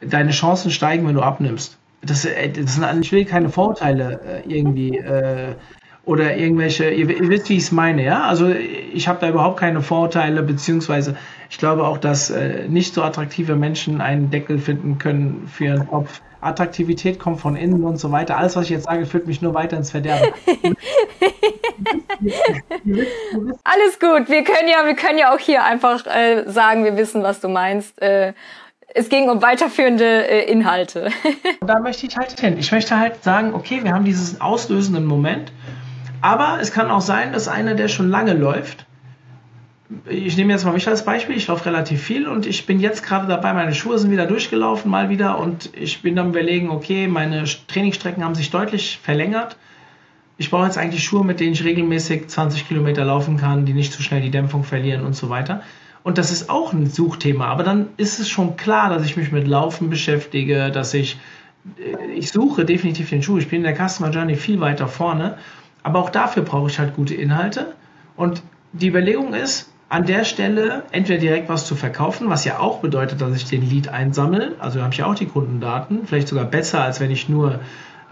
[0.00, 1.78] deine Chancen steigen, wenn du abnimmst.
[2.02, 5.54] Das, äh, das sind, ich will keine Vorurteile äh, irgendwie äh,
[6.04, 8.22] oder irgendwelche, ihr, ihr, wisst, wie ich es meine, ja?
[8.24, 11.16] Also ich habe da überhaupt keine Vorurteile, beziehungsweise
[11.50, 15.88] ich glaube auch, dass äh, nicht so attraktive Menschen einen Deckel finden können für ihren
[15.88, 16.20] Kopf.
[16.40, 18.38] Attraktivität kommt von innen und so weiter.
[18.38, 20.32] Alles, was ich jetzt sage, führt mich nur weiter ins Verderben.
[23.64, 24.30] Alles gut.
[24.30, 27.48] Wir können ja, wir können ja auch hier einfach äh, sagen, wir wissen, was du
[27.48, 28.00] meinst.
[28.00, 28.32] Äh,
[28.94, 31.10] es ging um weiterführende äh, Inhalte.
[31.60, 32.56] da möchte ich halt hin.
[32.58, 35.52] Ich möchte halt sagen, okay, wir haben diesen auslösenden Moment,
[36.20, 38.86] aber es kann auch sein, dass einer, der schon lange läuft,
[40.08, 43.02] ich nehme jetzt mal mich als Beispiel, ich laufe relativ viel und ich bin jetzt
[43.02, 47.08] gerade dabei, meine Schuhe sind wieder durchgelaufen, mal wieder und ich bin am überlegen, okay,
[47.08, 49.56] meine Trainingsstrecken haben sich deutlich verlängert.
[50.38, 53.92] Ich brauche jetzt eigentlich Schuhe, mit denen ich regelmäßig 20 Kilometer laufen kann, die nicht
[53.92, 55.62] zu schnell die Dämpfung verlieren und so weiter.
[56.02, 57.46] Und das ist auch ein Suchthema.
[57.46, 61.18] Aber dann ist es schon klar, dass ich mich mit Laufen beschäftige, dass ich,
[61.78, 63.36] äh, ich suche definitiv den Schuh.
[63.36, 65.36] Ich bin in der Customer Journey viel weiter vorne.
[65.82, 67.74] Aber auch dafür brauche ich halt gute Inhalte.
[68.16, 72.78] Und die Überlegung ist, an der Stelle entweder direkt was zu verkaufen, was ja auch
[72.78, 74.54] bedeutet, dass ich den Lead einsammle.
[74.60, 76.06] Also habe ich ja auch die Kundendaten.
[76.06, 77.58] Vielleicht sogar besser, als wenn ich nur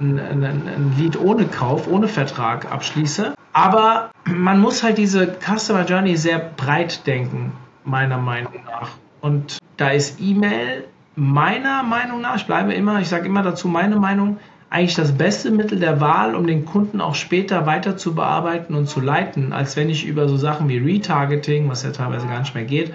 [0.00, 3.34] ein, ein, ein Lead ohne Kauf, ohne Vertrag abschließe.
[3.52, 7.52] Aber man muss halt diese Customer Journey sehr breit denken
[7.84, 8.90] meiner Meinung nach.
[9.20, 13.96] Und da ist E-Mail meiner Meinung nach, ich bleibe immer, ich sage immer dazu meine
[13.96, 14.38] Meinung,
[14.70, 18.88] eigentlich das beste Mittel der Wahl, um den Kunden auch später weiter zu bearbeiten und
[18.88, 22.54] zu leiten, als wenn ich über so Sachen wie Retargeting, was ja teilweise gar nicht
[22.54, 22.92] mehr geht,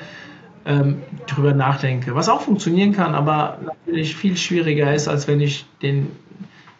[0.65, 2.15] ähm, drüber nachdenke.
[2.15, 6.11] Was auch funktionieren kann, aber natürlich viel schwieriger ist, als wenn ich den,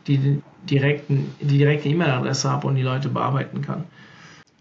[0.08, 3.86] die, direkten, die direkte E-Mail-Adresse habe und die Leute bearbeiten kann.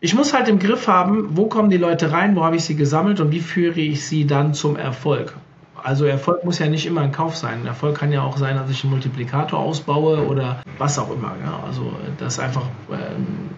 [0.01, 2.75] Ich muss halt im Griff haben, wo kommen die Leute rein, wo habe ich sie
[2.75, 5.35] gesammelt und wie führe ich sie dann zum Erfolg.
[5.83, 7.67] Also Erfolg muss ja nicht immer ein Kauf sein.
[7.67, 11.33] Erfolg kann ja auch sein, dass ich einen Multiplikator ausbaue oder was auch immer.
[11.45, 11.61] Ja.
[11.67, 13.51] Also das einfach ähm,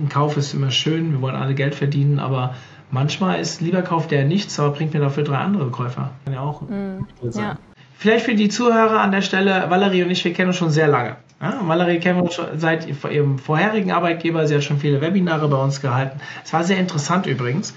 [0.00, 2.54] ein Kauf ist immer schön, wir wollen alle Geld verdienen, aber
[2.90, 6.10] manchmal ist lieber kauft der nichts, aber bringt mir dafür drei andere Käufer.
[6.24, 7.44] Kann ja auch mm, sein.
[7.44, 7.56] Ja.
[7.96, 10.88] vielleicht für die Zuhörer an der Stelle, Valerie und ich, wir kennen uns schon sehr
[10.88, 11.16] lange.
[11.40, 14.46] Ja, Valerie kennen wir schon seit ihrem vorherigen Arbeitgeber.
[14.48, 16.20] Sie hat schon viele Webinare bei uns gehalten.
[16.44, 17.74] Es war sehr interessant übrigens.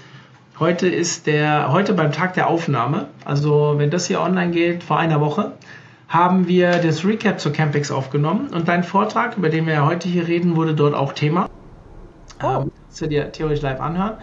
[0.58, 4.98] Heute ist der, heute beim Tag der Aufnahme, also wenn das hier online geht, vor
[4.98, 5.52] einer Woche,
[6.08, 10.08] haben wir das Recap zur Campix aufgenommen und dein Vortrag, über den wir ja heute
[10.08, 11.48] hier reden, wurde dort auch Thema.
[12.42, 12.46] Oh.
[12.46, 14.18] Ähm, kannst du dir theoretisch live anhören.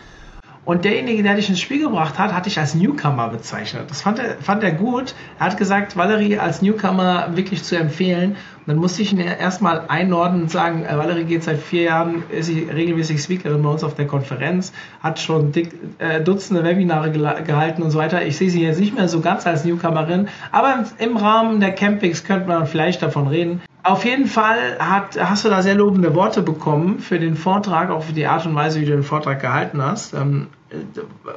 [0.65, 3.89] Und derjenige, der dich ins Spiel gebracht hat, hatte ich als Newcomer bezeichnet.
[3.89, 5.15] Das fand er, fand er gut.
[5.39, 8.31] Er hat gesagt, Valerie als Newcomer wirklich zu empfehlen.
[8.31, 12.23] Und dann musste ich ihn erstmal einordnen und sagen, äh, Valerie geht seit vier Jahren,
[12.29, 17.09] ist sie regelmäßig Speakerin bei uns auf der Konferenz, hat schon dick, äh, Dutzende Webinare
[17.09, 18.23] gehalten und so weiter.
[18.25, 22.23] Ich sehe sie jetzt nicht mehr so ganz als Newcomerin, aber im Rahmen der Campings
[22.23, 23.61] könnte man vielleicht davon reden.
[23.83, 28.03] Auf jeden Fall hat, hast du da sehr lobende Worte bekommen für den Vortrag, auch
[28.03, 30.47] für die Art und Weise, wie du den Vortrag gehalten hast, ähm,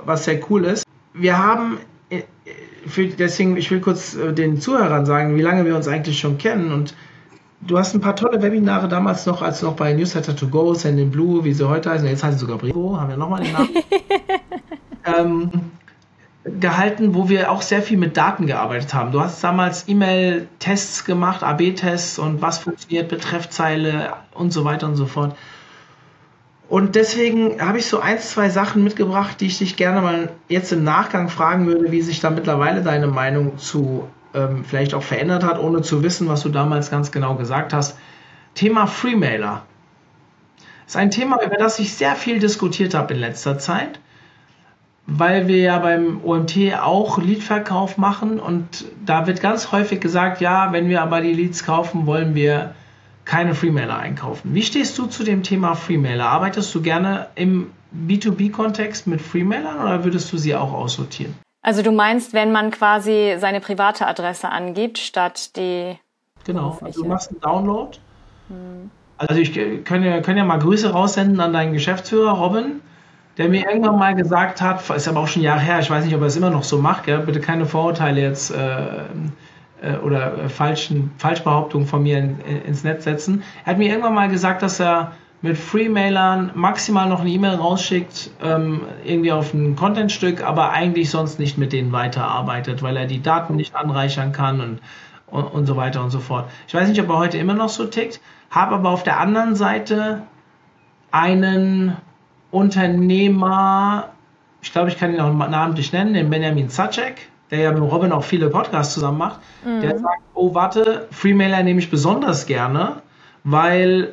[0.05, 0.85] was sehr cool ist.
[1.15, 1.79] Wir haben,
[2.11, 2.23] äh,
[3.19, 6.73] deswegen, ich will kurz äh, den Zuhörern sagen, wie lange wir uns eigentlich schon kennen
[6.73, 6.95] und
[7.61, 10.99] du hast ein paar tolle Webinare damals noch, als noch bei Newsletter to Go, Send
[10.99, 13.53] in Blue, wie sie heute heißen, jetzt heißen sie sogar Brivo, haben wir nochmal den
[13.53, 13.71] Namen.
[15.17, 15.51] ähm,
[16.63, 19.13] gehalten, wo wir auch sehr viel mit Daten gearbeitet haben.
[19.13, 25.05] Du hast damals E-Mail-Tests gemacht, AB-Tests und was funktioniert, Betreffzeile und so weiter und so
[25.05, 25.37] fort.
[26.71, 30.73] Und deswegen habe ich so ein, zwei Sachen mitgebracht, die ich dich gerne mal jetzt
[30.73, 35.45] im Nachgang fragen würde, wie sich da mittlerweile deine Meinung zu ähm, vielleicht auch verändert
[35.45, 37.99] hat, ohne zu wissen, was du damals ganz genau gesagt hast.
[38.55, 39.67] Thema Freemailer.
[40.87, 44.01] Ist ein Thema, über das ich sehr viel diskutiert habe in letzter Zeit
[45.07, 50.73] weil wir ja beim OMT auch Leadverkauf machen und da wird ganz häufig gesagt, ja,
[50.73, 52.75] wenn wir aber die Leads kaufen, wollen wir
[53.25, 54.55] keine Freemailer einkaufen.
[54.55, 56.27] Wie stehst du zu dem Thema Freemailer?
[56.27, 61.35] Arbeitest du gerne im B2B-Kontext mit Freemailern oder würdest du sie auch aussortieren?
[61.63, 65.97] Also du meinst, wenn man quasi seine private Adresse angibt, statt die.
[66.45, 67.99] Genau, also du machst einen Download.
[68.49, 68.91] Hm.
[69.19, 72.81] Also ich kann ja, kann ja mal Grüße raussenden an deinen Geschäftsführer Robin
[73.39, 76.15] der mir irgendwann mal gesagt hat, ist aber auch schon Jahre her, ich weiß nicht,
[76.15, 77.21] ob er es immer noch so macht, gell?
[77.21, 78.77] bitte keine Vorurteile jetzt äh,
[79.83, 83.43] äh, oder falschen Falschbehauptungen von mir in, in, ins Netz setzen.
[83.65, 88.31] Er hat mir irgendwann mal gesagt, dass er mit Freemailern maximal noch eine E-Mail rausschickt,
[88.43, 93.23] ähm, irgendwie auf ein Contentstück, aber eigentlich sonst nicht mit denen weiterarbeitet, weil er die
[93.23, 94.81] Daten nicht anreichern kann und,
[95.27, 96.49] und, und so weiter und so fort.
[96.69, 99.57] Ich weiß nicht, ob er heute immer noch so tickt, habe aber auf der anderen
[99.57, 100.23] Seite
[101.11, 101.97] einen
[102.53, 104.11] Unternehmer,
[104.63, 107.17] ich glaube, ich kann ihn auch namentlich nennen, den Benjamin Zacek,
[107.51, 109.81] der ja mit Robin auch viele Podcasts zusammen macht, mhm.
[109.81, 113.03] der sagt, oh warte, Freemailer nehme ich besonders gerne,
[113.43, 114.13] weil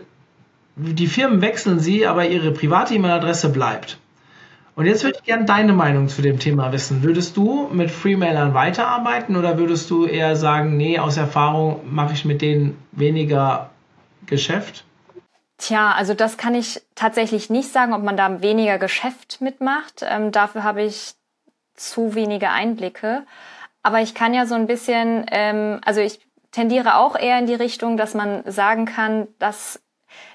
[0.78, 4.00] die Firmen wechseln sie, aber ihre private E-Mail-Adresse bleibt.
[4.76, 7.04] Und jetzt würde ich gerne deine Meinung zu dem Thema wissen.
[7.04, 12.24] Würdest du mit Freemailern weiterarbeiten oder würdest du eher sagen, nee, aus Erfahrung mache ich
[12.24, 13.72] mit denen weniger
[14.26, 14.86] Geschäft?
[15.60, 20.04] Tja, also das kann ich tatsächlich nicht sagen, ob man da weniger Geschäft mitmacht.
[20.04, 21.16] Ähm, dafür habe ich
[21.76, 23.26] zu wenige Einblicke.
[23.84, 27.56] Aber ich kann ja so ein bisschen, ähm, also ich tendiere auch eher in die
[27.56, 29.82] Richtung, dass man sagen kann, dass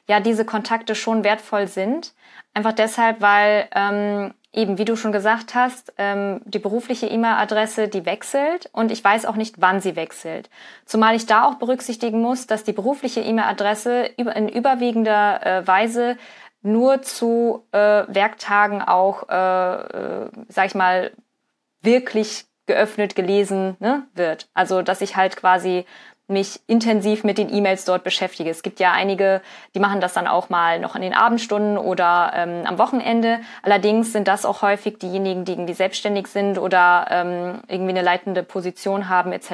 [0.06, 2.12] ja diese Kontakte schon wertvoll sind.
[2.52, 8.06] Einfach deshalb, weil ähm, eben, wie du schon gesagt hast, ähm, die berufliche E-Mail-Adresse, die
[8.06, 10.48] wechselt und ich weiß auch nicht, wann sie wechselt.
[10.86, 16.16] Zumal ich da auch berücksichtigen muss, dass die berufliche E-Mail-Adresse in überwiegender äh, Weise
[16.62, 21.12] nur zu äh, Werktagen auch, äh, äh, sag ich mal,
[21.82, 24.48] wirklich geöffnet gelesen ne, wird.
[24.54, 25.84] Also dass ich halt quasi
[26.26, 28.48] mich intensiv mit den E-Mails dort beschäftige.
[28.48, 29.42] Es gibt ja einige,
[29.74, 33.40] die machen das dann auch mal noch in den Abendstunden oder ähm, am Wochenende.
[33.62, 38.42] Allerdings sind das auch häufig diejenigen, die irgendwie selbstständig sind oder ähm, irgendwie eine leitende
[38.42, 39.50] Position haben etc.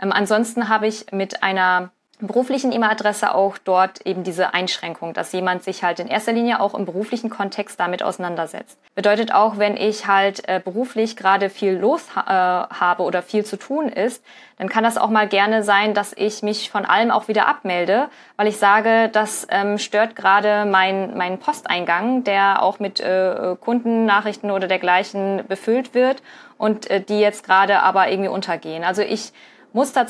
[0.00, 5.64] Ähm, ansonsten habe ich mit einer beruflichen E-Mail-Adresse auch dort eben diese Einschränkung, dass jemand
[5.64, 8.78] sich halt in erster Linie auch im beruflichen Kontext damit auseinandersetzt.
[8.94, 13.56] Bedeutet auch, wenn ich halt äh, beruflich gerade viel los äh, habe oder viel zu
[13.56, 14.22] tun ist,
[14.58, 18.08] dann kann das auch mal gerne sein, dass ich mich von allem auch wieder abmelde,
[18.36, 24.52] weil ich sage, das ähm, stört gerade mein, meinen Posteingang, der auch mit äh, Kundennachrichten
[24.52, 26.22] oder dergleichen befüllt wird
[26.56, 28.84] und äh, die jetzt gerade aber irgendwie untergehen.
[28.84, 29.32] Also ich
[29.74, 30.04] muss da,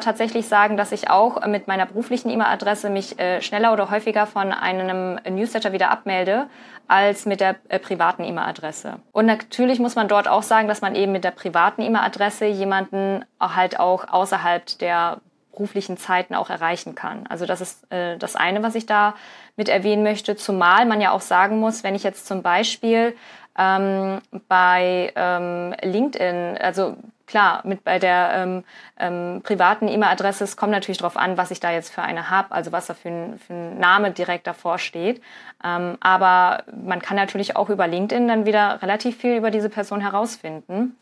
[0.00, 4.52] tatsächlich sagen, dass ich auch mit meiner beruflichen E-Mail-Adresse mich äh, schneller oder häufiger von
[4.52, 6.46] einem Newsletter wieder abmelde
[6.88, 8.96] als mit der äh, privaten E-Mail-Adresse.
[9.12, 13.24] Und natürlich muss man dort auch sagen, dass man eben mit der privaten E-Mail-Adresse jemanden
[13.38, 15.20] halt auch außerhalb der
[15.52, 17.28] beruflichen Zeiten auch erreichen kann.
[17.28, 19.14] Also das ist äh, das eine, was ich da
[19.54, 20.34] mit erwähnen möchte.
[20.34, 23.14] Zumal man ja auch sagen muss, wenn ich jetzt zum Beispiel
[23.58, 28.64] ähm, bei ähm, LinkedIn, also klar, mit bei der ähm,
[28.98, 32.52] ähm, privaten E-Mail-Adresse, es kommt natürlich darauf an, was ich da jetzt für eine habe,
[32.52, 35.22] also was da für ein, für ein Name direkt davor steht.
[35.64, 40.00] Ähm, aber man kann natürlich auch über LinkedIn dann wieder relativ viel über diese Person
[40.00, 40.96] herausfinden.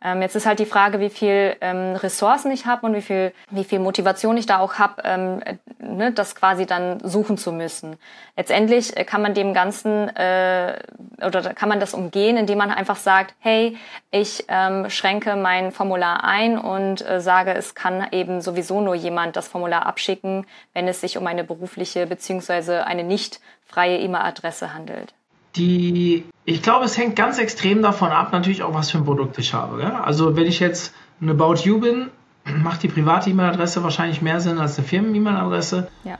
[0.00, 3.32] Ähm, jetzt ist halt die Frage, wie viel ähm, Ressourcen ich habe und wie viel,
[3.50, 5.42] wie viel Motivation ich da auch habe, ähm,
[5.80, 7.96] ne, das quasi dann suchen zu müssen.
[8.36, 10.78] Letztendlich äh, kann man dem Ganzen äh,
[11.24, 13.76] oder kann man das umgehen, indem man einfach sagt, hey,
[14.12, 19.34] ich ähm, schränke mein Formular ein und äh, sage, es kann eben sowieso nur jemand
[19.34, 25.12] das Formular abschicken, wenn es sich um eine berufliche beziehungsweise eine nicht freie E-Mail-Adresse handelt.
[25.58, 29.36] Die ich glaube, es hängt ganz extrem davon ab, natürlich auch, was für ein Produkt
[29.36, 29.82] ich habe.
[29.82, 30.00] Ja?
[30.00, 32.08] Also wenn ich jetzt eine About You bin,
[32.62, 35.88] macht die private E-Mail-Adresse wahrscheinlich mehr Sinn als eine Firmen-E-Mail-Adresse.
[36.04, 36.16] Ja.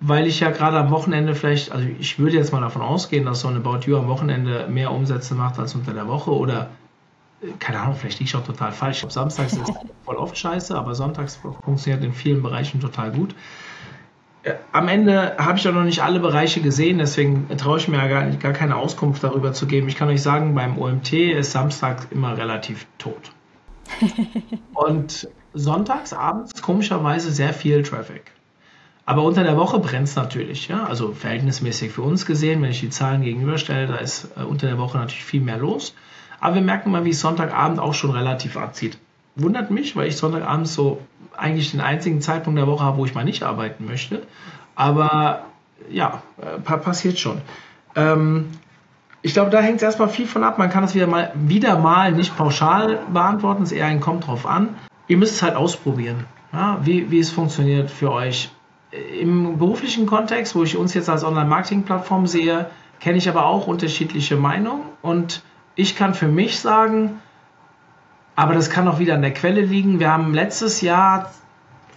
[0.00, 3.42] Weil ich ja gerade am Wochenende vielleicht, also ich würde jetzt mal davon ausgehen, dass
[3.42, 6.70] so eine About You am Wochenende mehr Umsätze macht als unter der Woche oder
[7.40, 8.96] äh, keine Ahnung, vielleicht liege ich auch total falsch.
[8.96, 9.72] Ich glaube, samstags ist
[10.04, 13.32] voll oft scheiße, aber sonntags funktioniert in vielen Bereichen total gut
[14.72, 18.08] am Ende habe ich auch noch nicht alle Bereiche gesehen, deswegen traue ich mir ja
[18.08, 19.88] gar, gar keine Auskunft darüber zu geben.
[19.88, 23.32] Ich kann euch sagen, beim OMT ist Samstag immer relativ tot.
[24.74, 28.32] Und sonntags abends komischerweise sehr viel Traffic.
[29.04, 30.84] Aber unter der Woche brennt es natürlich, ja.
[30.84, 34.78] Also verhältnismäßig für uns gesehen, wenn ich die Zahlen gegenüberstelle, da ist äh, unter der
[34.78, 35.94] Woche natürlich viel mehr los.
[36.40, 38.98] Aber wir merken mal, wie es Sonntagabend auch schon relativ abzieht.
[39.34, 41.00] Wundert mich, weil ich Sonntagabend so
[41.36, 44.22] eigentlich den einzigen Zeitpunkt der Woche habe, wo ich mal nicht arbeiten möchte.
[44.74, 45.46] Aber
[45.90, 47.40] ja, äh, passiert schon.
[47.94, 48.48] Ähm,
[49.22, 50.58] ich glaube, da hängt es erstmal viel von ab.
[50.58, 54.26] Man kann das wieder mal, wieder mal nicht pauschal beantworten, es ist eher ein kommt
[54.26, 54.70] drauf an.
[55.08, 58.50] Ihr müsst es halt ausprobieren, ja, wie, wie es funktioniert für euch.
[59.18, 62.66] Im beruflichen Kontext, wo ich uns jetzt als Online-Marketing-Plattform sehe,
[63.00, 65.42] kenne ich aber auch unterschiedliche Meinungen und
[65.74, 67.20] ich kann für mich sagen,
[68.34, 70.00] aber das kann auch wieder an der Quelle liegen.
[70.00, 71.30] Wir haben letztes Jahr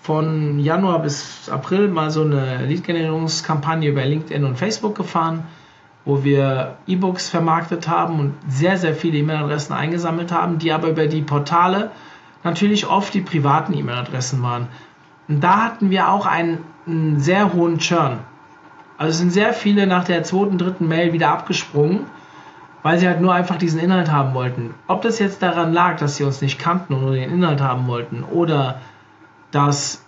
[0.02, 5.46] von Januar bis April mal so eine Lead-Generierungskampagne über LinkedIn und Facebook gefahren,
[6.04, 11.08] wo wir E-Books vermarktet haben und sehr, sehr viele E-Mail-Adressen eingesammelt haben, die aber über
[11.08, 11.92] die Portale
[12.44, 14.68] natürlich oft die privaten E-Mail-Adressen waren.
[15.28, 18.20] Und da hatten wir auch einen, einen sehr hohen Churn.
[18.98, 22.06] Also sind sehr viele nach der zweiten, dritten Mail wieder abgesprungen
[22.86, 24.76] weil sie halt nur einfach diesen Inhalt haben wollten.
[24.86, 27.88] Ob das jetzt daran lag, dass sie uns nicht kannten und nur den Inhalt haben
[27.88, 28.80] wollten oder
[29.50, 30.06] dass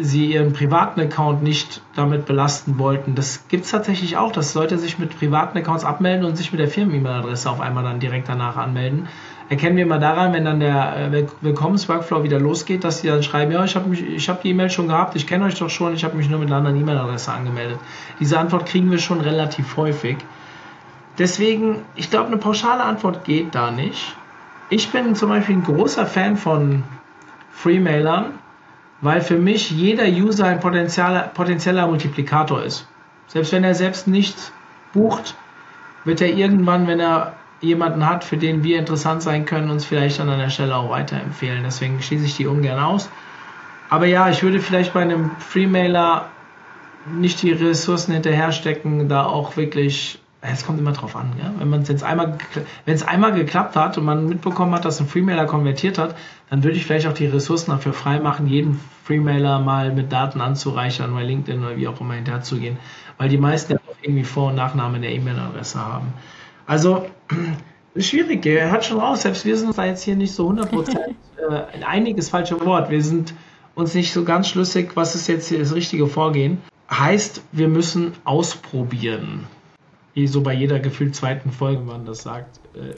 [0.00, 3.14] sie ihren privaten Account nicht damit belasten wollten.
[3.14, 6.58] Das gibt es tatsächlich auch, dass Leute sich mit privaten Accounts abmelden und sich mit
[6.58, 9.06] der Firmen-E-Mail-Adresse auf einmal dann direkt danach anmelden.
[9.48, 13.52] Erkennen wir mal daran, wenn dann der äh, Willkommens-Workflow wieder losgeht, dass sie dann schreiben,
[13.52, 16.16] ja, ich habe hab die E-Mail schon gehabt, ich kenne euch doch schon, ich habe
[16.16, 17.78] mich nur mit einer anderen E-Mail-Adresse angemeldet.
[18.18, 20.16] Diese Antwort kriegen wir schon relativ häufig.
[21.18, 24.16] Deswegen, ich glaube, eine pauschale Antwort geht da nicht.
[24.68, 26.82] Ich bin zum Beispiel ein großer Fan von
[27.52, 28.38] Freemailern,
[29.00, 32.88] weil für mich jeder User ein potenzieller, potenzieller Multiplikator ist.
[33.28, 34.52] Selbst wenn er selbst nicht
[34.92, 35.34] bucht,
[36.04, 40.20] wird er irgendwann, wenn er jemanden hat, für den wir interessant sein können, uns vielleicht
[40.20, 41.62] an einer Stelle auch weiterempfehlen.
[41.64, 43.08] Deswegen schließe ich die ungern aus.
[43.88, 46.28] Aber ja, ich würde vielleicht bei einem Freemailer
[47.06, 50.20] nicht die Ressourcen hinterher stecken, da auch wirklich
[50.52, 51.52] es kommt immer drauf an, ja?
[51.58, 52.36] wenn man es jetzt einmal,
[52.84, 56.14] wenn es einmal geklappt hat und man mitbekommen hat, dass ein Freemailer konvertiert hat,
[56.50, 61.14] dann würde ich vielleicht auch die Ressourcen dafür freimachen, jeden Freemailer mal mit Daten anzureichern,
[61.14, 62.76] bei LinkedIn oder wie auch immer hinterzugehen,
[63.16, 66.12] weil die meisten ja auch irgendwie Vor- und Nachname in der E-Mail-Adresse haben.
[66.66, 67.06] Also
[67.94, 70.50] ist schwierig, er hat schon raus, selbst wir sind uns da jetzt hier nicht so
[70.50, 72.90] 100% äh, ein einiges falsche Wort.
[72.90, 73.32] Wir sind
[73.74, 76.58] uns nicht so ganz schlüssig, was ist jetzt hier das richtige Vorgehen.
[76.90, 79.46] Heißt, wir müssen ausprobieren
[80.14, 82.60] wie so bei jeder gefühlt zweiten Folge man das sagt.
[82.74, 82.94] Äh,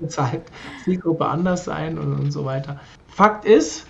[0.04, 0.42] es kann
[0.84, 2.80] Zielgruppe anders sein und, und so weiter.
[3.08, 3.86] Fakt ist,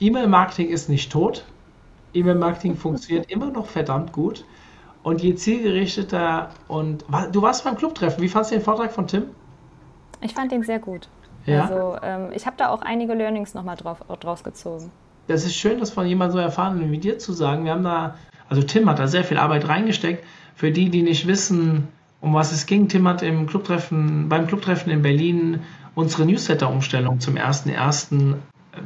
[0.00, 1.44] E-Mail-Marketing ist nicht tot.
[2.14, 4.44] E-Mail-Marketing funktioniert immer noch verdammt gut.
[5.02, 8.22] Und je zielgerichteter und du warst beim Clubtreffen.
[8.22, 9.24] Wie fandest du den Vortrag von Tim?
[10.20, 11.08] Ich fand ihn sehr gut.
[11.44, 11.64] Ja?
[11.64, 14.92] Also ähm, ich habe da auch einige Learnings nochmal drauf, draus gezogen.
[15.26, 17.64] Das ist schön, das von jemandem so erfahren wie dir zu sagen.
[17.64, 18.14] Wir haben da,
[18.48, 20.24] also Tim hat da sehr viel Arbeit reingesteckt
[20.54, 21.88] für die, die nicht wissen,
[22.20, 25.60] um was es ging, Tim hat im Clubtreffen, beim Clubtreffen in Berlin
[25.94, 28.34] unsere Newsletter-Umstellung zum 1.1.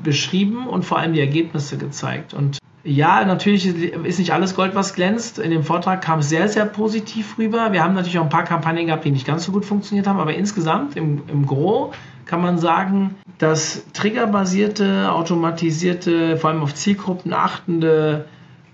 [0.02, 2.34] beschrieben und vor allem die Ergebnisse gezeigt.
[2.34, 5.38] Und ja, natürlich ist nicht alles Gold, was glänzt.
[5.38, 7.72] In dem Vortrag kam es sehr, sehr positiv rüber.
[7.72, 10.20] Wir haben natürlich auch ein paar Kampagnen gehabt, die nicht ganz so gut funktioniert haben,
[10.20, 11.92] aber insgesamt im, im Gro
[12.26, 18.26] kann man sagen, dass triggerbasierte, automatisierte, vor allem auf Zielgruppen achtende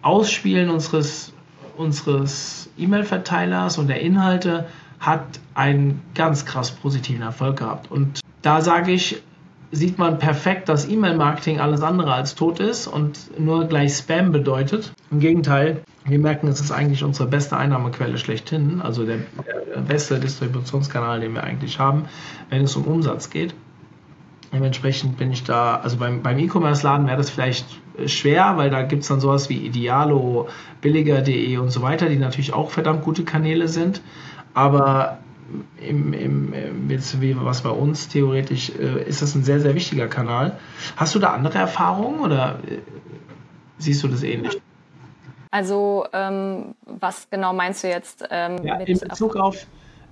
[0.03, 1.32] Ausspielen unseres,
[1.77, 4.67] unseres E-Mail-Verteilers und der Inhalte
[5.01, 7.91] hat einen ganz krass positiven Erfolg gehabt.
[7.91, 9.23] Und da sage ich,
[9.73, 14.93] sieht man perfekt, dass E-Mail-Marketing alles andere als tot ist und nur gleich Spam bedeutet.
[15.11, 19.19] Im Gegenteil, wir merken, es ist eigentlich unsere beste Einnahmequelle schlechthin, also der,
[19.89, 22.05] beste Distributionskanal, den wir eigentlich haben,
[22.51, 23.55] wenn es um Umsatz geht.
[24.53, 27.65] Dementsprechend bin ich da, also beim, beim E-Commerce-Laden wäre das vielleicht
[28.07, 30.49] schwer, weil da gibt es dann sowas wie Idealo,
[30.81, 34.01] billiger.de und so weiter, die natürlich auch verdammt gute Kanäle sind.
[34.55, 35.19] Aber
[35.81, 40.09] im, im, jetzt wie was bei uns theoretisch äh, ist das ein sehr, sehr wichtiger
[40.09, 40.59] Kanal.
[40.97, 42.79] Hast du da andere Erfahrungen oder äh,
[43.79, 44.61] siehst du das ähnlich?
[45.51, 48.25] Also ähm, was genau meinst du jetzt?
[48.31, 49.67] Ähm, ja, in, Bezug auf,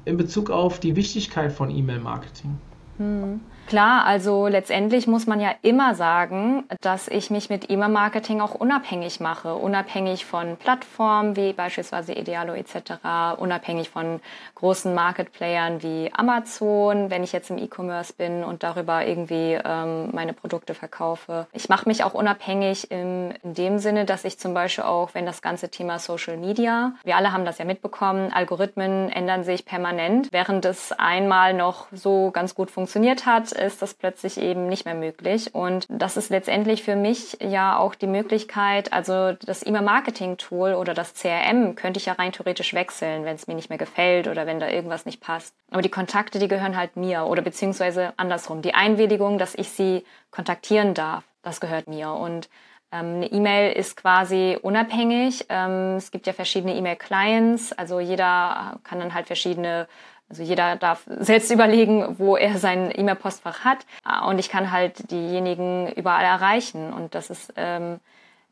[0.04, 2.58] in Bezug auf die Wichtigkeit von E-Mail-Marketing.
[2.98, 3.40] Hm.
[3.70, 9.20] Klar, also letztendlich muss man ja immer sagen, dass ich mich mit E-Mail-Marketing auch unabhängig
[9.20, 12.94] mache, unabhängig von Plattformen wie beispielsweise Idealo etc.,
[13.38, 14.18] unabhängig von
[14.56, 20.32] großen Marketplayern wie Amazon, wenn ich jetzt im E-Commerce bin und darüber irgendwie ähm, meine
[20.32, 21.46] Produkte verkaufe.
[21.52, 25.26] Ich mache mich auch unabhängig im, in dem Sinne, dass ich zum Beispiel auch, wenn
[25.26, 30.26] das ganze Thema Social Media, wir alle haben das ja mitbekommen, Algorithmen ändern sich permanent,
[30.32, 34.94] während es einmal noch so ganz gut funktioniert hat, ist das plötzlich eben nicht mehr
[34.94, 35.54] möglich.
[35.54, 41.14] Und das ist letztendlich für mich ja auch die Möglichkeit, also das E-Mail-Marketing-Tool oder das
[41.14, 44.60] CRM könnte ich ja rein theoretisch wechseln, wenn es mir nicht mehr gefällt oder wenn
[44.60, 45.54] da irgendwas nicht passt.
[45.70, 48.62] Aber die Kontakte, die gehören halt mir oder beziehungsweise andersrum.
[48.62, 52.10] Die Einwilligung, dass ich sie kontaktieren darf, das gehört mir.
[52.12, 52.48] Und
[52.92, 55.46] ähm, eine E-Mail ist quasi unabhängig.
[55.48, 59.86] Ähm, es gibt ja verschiedene E-Mail-Clients, also jeder kann dann halt verschiedene
[60.30, 63.78] also jeder darf selbst überlegen, wo er sein E-Mail-Postfach hat.
[64.26, 66.92] Und ich kann halt diejenigen überall erreichen.
[66.92, 67.98] Und das ist ähm,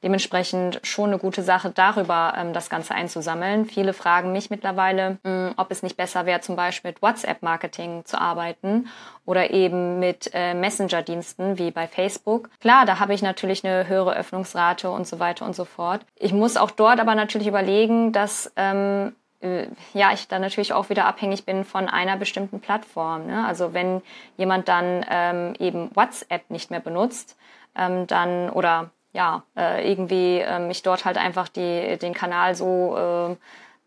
[0.02, 3.64] dementsprechend schon eine gute Sache, darüber ähm, das Ganze einzusammeln.
[3.64, 8.04] Viele fragen mich mittlerweile, mh, hm, ob es nicht besser wäre, zum Beispiel mit WhatsApp-Marketing
[8.04, 8.88] zu arbeiten
[9.24, 12.50] oder eben mit äh, Messenger-Diensten wie bei Facebook.
[12.60, 16.02] Klar, da habe ich natürlich eine höhere Öffnungsrate und so weiter und so fort.
[16.16, 19.27] Ich muss auch dort aber natürlich überlegen, dass ähm, äh,
[19.92, 23.26] ja, ich dann natürlich auch wieder abhängig bin von einer bestimmten Plattform.
[23.26, 23.46] Ne?
[23.46, 24.02] Also wenn
[24.36, 27.36] jemand dann ähm, eben WhatsApp nicht mehr benutzt,
[27.76, 32.96] ähm, dann oder ja, äh, irgendwie ähm, ich dort halt einfach die, den Kanal so
[32.96, 33.36] äh,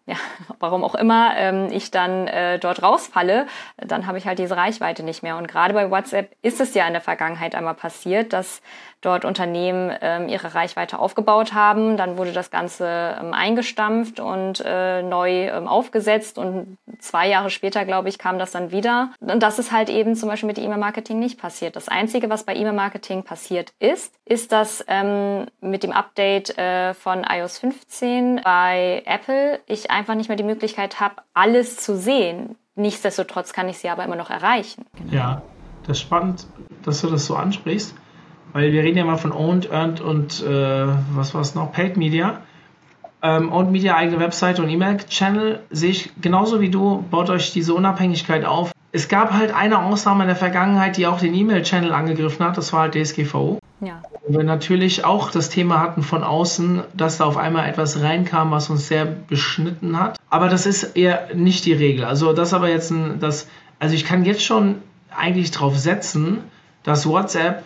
[0.06, 0.16] ja,
[0.60, 3.48] warum auch immer ähm, ich dann äh, dort rausfalle,
[3.78, 5.38] dann habe ich halt diese Reichweite nicht mehr.
[5.38, 8.62] Und gerade bei WhatsApp ist es ja in der Vergangenheit einmal passiert, dass
[9.02, 11.98] dort Unternehmen ähm, ihre Reichweite aufgebaut haben.
[11.98, 17.84] Dann wurde das Ganze ähm, eingestampft und äh, neu ähm, aufgesetzt und zwei Jahre später,
[17.86, 19.12] glaube ich, kam das dann wieder.
[19.20, 21.76] Und das ist halt eben zum Beispiel mit E-Mail-Marketing nicht passiert.
[21.76, 27.26] Das Einzige, was bei E-Mail-Marketing passiert ist, ist, dass ähm, mit dem Update äh, von
[27.28, 32.56] iOS 15 bei Apple ich einfach nicht mehr die Möglichkeit habe, alles zu sehen.
[32.76, 34.86] Nichtsdestotrotz kann ich sie aber immer noch erreichen.
[34.96, 35.14] Genau.
[35.14, 35.42] Ja,
[35.88, 36.48] das ist spannend,
[36.84, 37.96] dass du das so ansprichst.
[38.54, 41.72] Weil wir reden ja mal von Owned, Earned und äh, was war es noch?
[41.72, 42.42] Paid Media.
[43.24, 47.74] Ähm, Owned Media, eigene Webseite und E-Mail-Channel sehe ich genauso wie du, baut euch diese
[47.74, 48.72] Unabhängigkeit auf.
[48.92, 52.74] Es gab halt eine Ausnahme in der Vergangenheit, die auch den E-Mail-Channel angegriffen hat, das
[52.74, 53.60] war halt DSGVO.
[53.80, 54.02] Ja.
[54.28, 58.52] Wo wir natürlich auch das Thema hatten von außen, dass da auf einmal etwas reinkam,
[58.52, 60.18] was uns sehr beschnitten hat.
[60.30, 62.06] Aber das ist eher nicht die Regel.
[62.06, 63.48] Also das aber jetzt ein, das,
[63.80, 64.76] also ich kann jetzt schon
[65.16, 66.40] eigentlich drauf setzen,
[66.84, 67.64] dass WhatsApp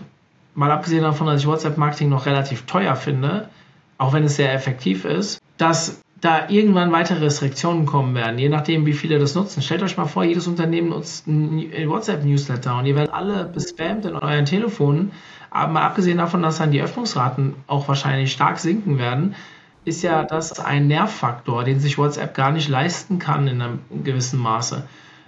[0.56, 3.50] mal abgesehen davon, dass ich WhatsApp-Marketing noch relativ teuer finde,
[3.98, 8.86] auch wenn es sehr effektiv ist, dass da irgendwann weitere Restriktionen kommen werden, je nachdem,
[8.86, 9.62] wie viele das nutzen.
[9.62, 14.16] Stellt euch mal vor, jedes Unternehmen nutzt einen WhatsApp-Newsletter und ihr werdet alle bespammt in
[14.16, 15.12] euren Telefonen.
[15.52, 19.36] Aber mal abgesehen davon, dass dann die Öffnungsraten auch wahrscheinlich stark sinken werden,
[19.84, 24.40] ist ja das ein Nervfaktor, den sich WhatsApp gar nicht leisten kann in einem gewissen
[24.40, 24.84] Maße.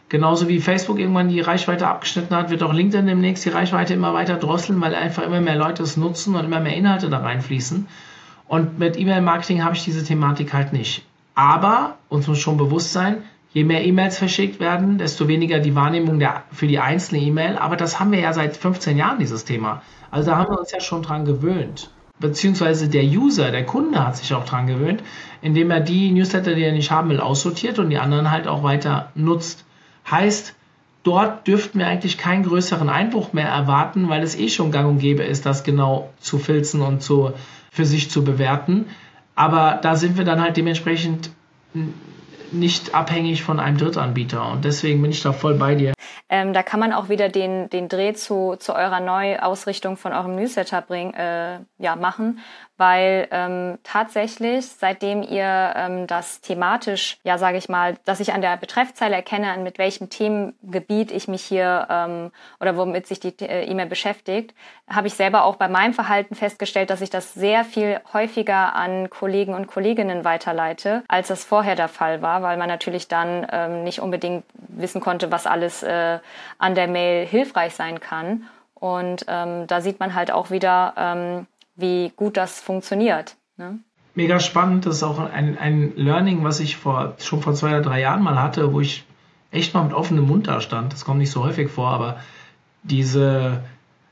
[0.10, 4.14] Genauso wie Facebook irgendwann die Reichweite abgeschnitten hat, wird auch LinkedIn demnächst die Reichweite immer
[4.14, 7.88] weiter drosseln, weil einfach immer mehr Leute es nutzen und immer mehr Inhalte da reinfließen.
[8.48, 11.06] Und mit E-Mail-Marketing habe ich diese Thematik halt nicht.
[11.36, 13.18] Aber uns muss schon bewusst sein,
[13.52, 17.58] je mehr E-Mails verschickt werden, desto weniger die Wahrnehmung der, für die einzelne E-Mail.
[17.58, 19.82] Aber das haben wir ja seit 15 Jahren, dieses Thema.
[20.10, 21.92] Also da haben wir uns ja schon dran gewöhnt.
[22.20, 25.04] Beziehungsweise der User, der Kunde hat sich auch dran gewöhnt,
[25.42, 28.64] indem er die Newsletter, die er nicht haben will, aussortiert und die anderen halt auch
[28.64, 29.66] weiter nutzt.
[30.10, 30.56] Heißt,
[31.04, 35.00] dort dürften wir eigentlich keinen größeren Einbruch mehr erwarten, weil es eh schon gang und
[35.00, 37.34] gäbe ist, das genau zu filzen und zu,
[37.72, 38.86] für sich zu bewerten.
[39.36, 41.32] Aber da sind wir dann halt dementsprechend
[42.52, 44.52] nicht abhängig von einem Drittanbieter.
[44.52, 45.94] Und deswegen bin ich da voll bei dir.
[46.30, 50.36] Ähm, da kann man auch wieder den, den Dreh zu, zu eurer Neuausrichtung von eurem
[50.36, 52.40] Newsletter bringen, äh, ja, machen.
[52.78, 58.42] Weil ähm, tatsächlich, seitdem ihr ähm, das thematisch, ja sage ich mal, dass ich an
[58.42, 63.66] der Betreffzeile erkenne, mit welchem Themengebiet ich mich hier ähm, oder womit sich die äh,
[63.66, 64.54] E-Mail beschäftigt,
[64.90, 69.10] habe ich selber auch bei meinem Verhalten festgestellt, dass ich das sehr viel häufiger an
[69.10, 73.84] Kollegen und Kolleginnen weiterleite, als das vorher der Fall war, weil man natürlich dann ähm,
[73.84, 76.20] nicht unbedingt wissen konnte, was alles äh,
[76.58, 78.48] an der Mail hilfreich sein kann.
[78.76, 81.48] Und ähm, da sieht man halt auch wieder, ähm,
[81.78, 83.38] wie gut das funktioniert.
[83.56, 83.80] Ne?
[84.16, 84.86] Mega spannend.
[84.86, 88.24] Das ist auch ein, ein Learning, was ich vor, schon vor zwei oder drei Jahren
[88.24, 89.06] mal hatte, wo ich
[89.52, 90.92] echt mal mit offenem Mund da stand.
[90.92, 92.20] Das kommt nicht so häufig vor, aber
[92.84, 93.64] diese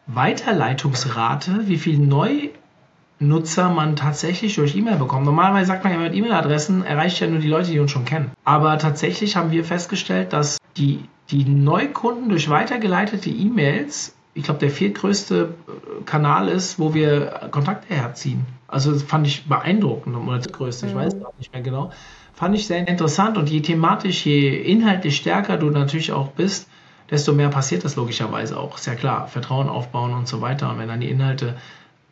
[0.08, 5.26] Weiterleitungsrate, wie viel Neunutzer man tatsächlich durch E-Mail bekommt.
[5.26, 8.32] Normalerweise sagt man ja mit E-Mail-Adressen erreicht ja nur die Leute, die uns schon kennen.
[8.44, 14.70] Aber tatsächlich haben wir festgestellt, dass die, die Neukunden durch weitergeleitete E-Mails ich glaube, der
[14.70, 18.46] viertgrößte äh, Kanal ist, wo wir Kontakte herziehen.
[18.68, 20.98] Also das fand ich beeindruckend, oder der größte, ich mhm.
[20.98, 21.92] weiß gar nicht mehr genau.
[22.34, 26.68] Fand ich sehr interessant und je thematisch, je inhaltlich stärker du natürlich auch bist,
[27.10, 28.78] desto mehr passiert das logischerweise auch.
[28.78, 30.70] Ist ja klar, Vertrauen aufbauen und so weiter.
[30.70, 31.56] Und wenn dann die Inhalte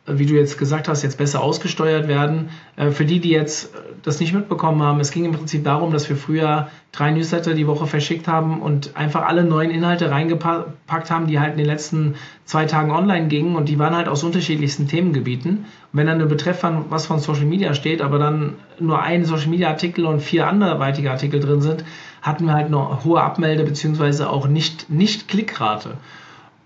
[0.06, 2.50] wie du jetzt gesagt hast, jetzt besser ausgesteuert werden.
[2.76, 5.92] Äh, für die, die jetzt äh, das nicht mitbekommen haben, es ging im Prinzip darum,
[5.92, 11.10] dass wir früher drei Newsletter die Woche verschickt haben und einfach alle neuen Inhalte reingepackt
[11.10, 14.22] haben, die halt in den letzten zwei Tagen online gingen und die waren halt aus
[14.22, 15.50] unterschiedlichsten Themengebieten.
[15.58, 19.48] Und wenn dann eine Betreff was von Social Media steht, aber dann nur ein Social
[19.48, 21.82] Media Artikel und vier anderweitige Artikel drin sind,
[22.20, 24.24] hatten wir halt eine hohe Abmelde- bzw.
[24.24, 25.96] auch nicht, nicht Klickrate.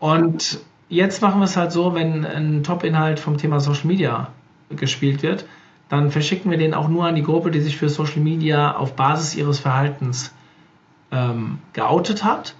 [0.01, 4.28] Und Jetzt machen wir es halt so, wenn ein Top-Inhalt vom Thema Social Media
[4.70, 5.45] gespielt wird,
[5.89, 8.95] dann verschicken wir den auch nur an die Gruppe, die sich für Social Media auf
[8.95, 10.34] Basis ihres Verhaltens
[11.11, 12.55] ähm, geoutet hat.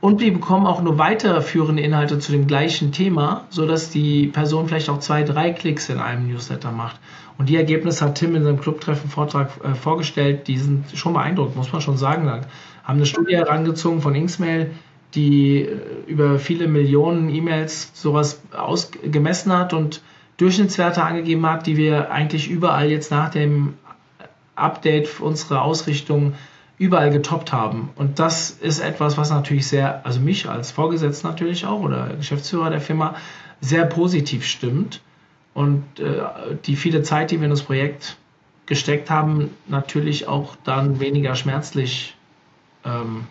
[0.00, 4.90] Und die bekommen auch nur weiterführende Inhalte zu dem gleichen Thema, sodass die Person vielleicht
[4.90, 6.98] auch zwei, drei Klicks in einem Newsletter macht.
[7.38, 10.48] Und die Ergebnisse hat Tim in seinem Clubtreffen-Vortrag äh, vorgestellt.
[10.48, 12.28] Die sind schon beeindruckend, muss man schon sagen.
[12.28, 12.46] Haben
[12.84, 14.72] eine Studie herangezogen von Inksmail,
[15.14, 20.02] die äh, über viele Millionen E-Mails sowas ausgemessen hat und
[20.36, 23.74] Durchschnittswerte angegeben hat, die wir eigentlich überall jetzt nach dem
[24.54, 26.34] Update unserer Ausrichtung
[26.78, 27.90] überall getoppt haben.
[27.96, 32.70] Und das ist etwas, was natürlich sehr, also mich als Vorgesetzter natürlich auch oder Geschäftsführer
[32.70, 33.14] der Firma
[33.60, 35.00] sehr positiv stimmt
[35.54, 36.22] und äh,
[36.64, 38.16] die viele Zeit, die wir in das Projekt
[38.66, 42.16] gesteckt haben, natürlich auch dann weniger schmerzlich
[42.84, 43.26] ähm,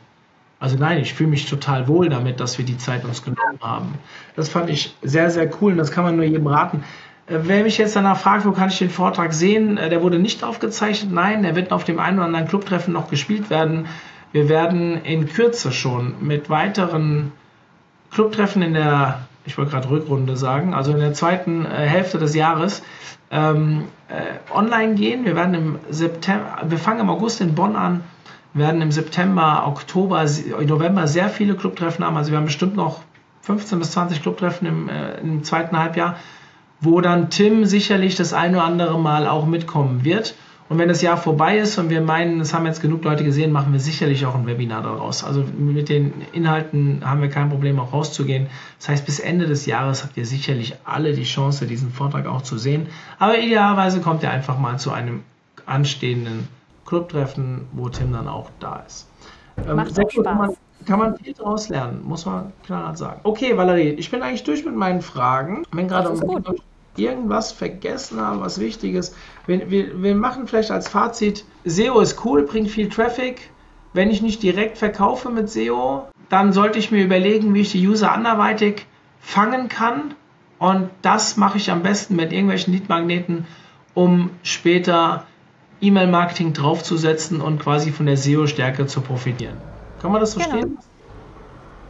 [0.61, 3.95] also nein, ich fühle mich total wohl damit, dass wir die Zeit uns genommen haben.
[4.35, 6.83] Das fand ich sehr, sehr cool und das kann man nur jedem raten.
[7.25, 10.19] Äh, wer mich jetzt danach fragt, wo kann ich den Vortrag sehen, äh, der wurde
[10.19, 11.11] nicht aufgezeichnet.
[11.11, 13.87] Nein, der wird auf dem einen oder anderen Clubtreffen noch gespielt werden.
[14.33, 17.31] Wir werden in Kürze schon mit weiteren
[18.11, 22.35] Clubtreffen in der, ich wollte gerade Rückrunde sagen, also in der zweiten äh, Hälfte des
[22.35, 22.83] Jahres
[23.31, 25.25] ähm, äh, online gehen.
[25.25, 28.03] Wir werden im September, wir fangen im August in Bonn an
[28.53, 30.25] werden im September, Oktober,
[30.65, 32.17] November sehr viele Clubtreffen haben.
[32.17, 33.01] Also wir haben bestimmt noch
[33.41, 36.17] 15 bis 20 Clubtreffen im, äh, im zweiten Halbjahr,
[36.79, 40.35] wo dann Tim sicherlich das eine oder andere Mal auch mitkommen wird.
[40.69, 43.51] Und wenn das Jahr vorbei ist und wir meinen, es haben jetzt genug Leute gesehen,
[43.51, 45.21] machen wir sicherlich auch ein Webinar daraus.
[45.25, 48.47] Also mit den Inhalten haben wir kein Problem, auch rauszugehen.
[48.79, 52.41] Das heißt, bis Ende des Jahres habt ihr sicherlich alle die Chance, diesen Vortrag auch
[52.41, 52.87] zu sehen.
[53.19, 55.23] Aber idealerweise kommt ihr einfach mal zu einem
[55.65, 56.47] anstehenden
[56.85, 59.07] Clubtreffen, wo Tim dann auch da ist.
[59.67, 60.23] Ähm, Macht auch Spaß.
[60.23, 60.53] Kann man,
[60.85, 63.21] kann man viel daraus lernen, muss man klar sagen.
[63.23, 65.63] Okay, Valerie, ich bin eigentlich durch mit meinen Fragen.
[65.71, 66.13] Wenn gerade
[66.97, 69.15] irgendwas vergessen habe, was wichtig ist.
[69.45, 73.49] Wir, wir, wir machen vielleicht als Fazit, SEO ist cool, bringt viel Traffic.
[73.93, 77.87] Wenn ich nicht direkt verkaufe mit SEO, dann sollte ich mir überlegen, wie ich die
[77.87, 78.85] User anderweitig
[79.19, 80.15] fangen kann.
[80.59, 83.47] Und das mache ich am besten mit irgendwelchen Leadmagneten,
[83.93, 85.25] um später
[85.81, 89.57] E-Mail-Marketing draufzusetzen und quasi von der SEO-Stärke zu profitieren.
[90.01, 90.57] Kann man das so genau.
[90.57, 90.77] stehen?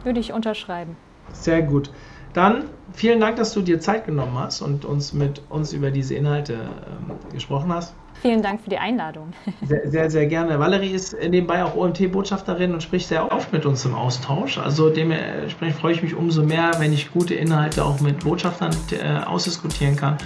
[0.04, 0.96] Würde ich unterschreiben.
[1.32, 1.90] Sehr gut.
[2.32, 2.64] Dann
[2.94, 6.54] vielen Dank, dass du dir Zeit genommen hast und uns mit uns über diese Inhalte
[6.54, 7.94] ähm, gesprochen hast.
[8.22, 9.32] Vielen Dank für die Einladung.
[9.66, 10.58] Sehr, sehr, sehr gerne.
[10.58, 14.58] Valerie ist nebenbei auch OMT-Botschafterin und spricht sehr oft mit uns im Austausch.
[14.58, 19.24] Also dementsprechend freue ich mich umso mehr, wenn ich gute Inhalte auch mit Botschaftern äh,
[19.24, 20.18] ausdiskutieren kann.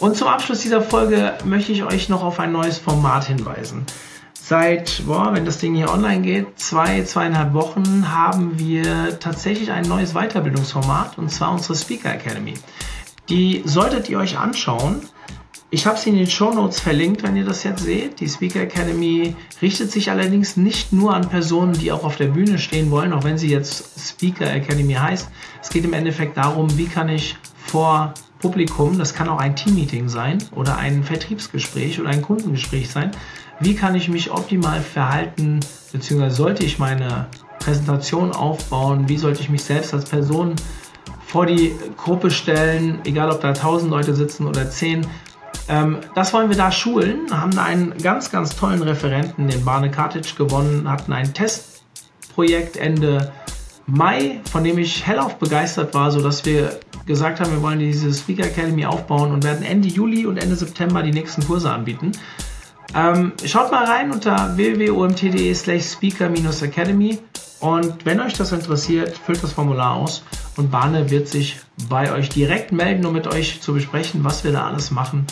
[0.00, 3.86] Und zum Abschluss dieser Folge möchte ich euch noch auf ein neues Format hinweisen.
[4.46, 9.88] Seit, boah, wenn das Ding hier online geht, zwei, zweieinhalb Wochen haben wir tatsächlich ein
[9.88, 12.52] neues Weiterbildungsformat und zwar unsere Speaker Academy.
[13.30, 15.00] Die solltet ihr euch anschauen.
[15.70, 18.20] Ich habe sie in den Show Notes verlinkt, wenn ihr das jetzt seht.
[18.20, 22.58] Die Speaker Academy richtet sich allerdings nicht nur an Personen, die auch auf der Bühne
[22.58, 25.30] stehen wollen, auch wenn sie jetzt Speaker Academy heißt.
[25.62, 28.12] Es geht im Endeffekt darum, wie kann ich vor
[28.44, 33.10] Publikum, das kann auch ein Teammeeting sein oder ein Vertriebsgespräch oder ein Kundengespräch sein.
[33.58, 35.60] Wie kann ich mich optimal verhalten,
[35.92, 37.28] beziehungsweise sollte ich meine
[37.58, 39.08] Präsentation aufbauen?
[39.08, 40.56] Wie sollte ich mich selbst als Person
[41.26, 45.06] vor die Gruppe stellen, egal ob da 1000 Leute sitzen oder 10?
[45.70, 50.36] Ähm, das wollen wir da schulen, haben einen ganz, ganz tollen Referenten, den Barne Kartic,
[50.36, 53.32] gewonnen, hatten ein Testprojekt Ende
[53.86, 58.44] Mai, von dem ich hellauf begeistert war, sodass wir gesagt haben, wir wollen diese Speaker
[58.44, 62.12] Academy aufbauen und werden Ende Juli und Ende September die nächsten Kurse anbieten.
[62.94, 67.18] Ähm, schaut mal rein unter www.omt.de slash speaker-academy
[67.60, 70.22] und wenn euch das interessiert, füllt das Formular aus
[70.56, 74.52] und Bahne wird sich bei euch direkt melden, um mit euch zu besprechen, was wir
[74.52, 75.26] da alles machen.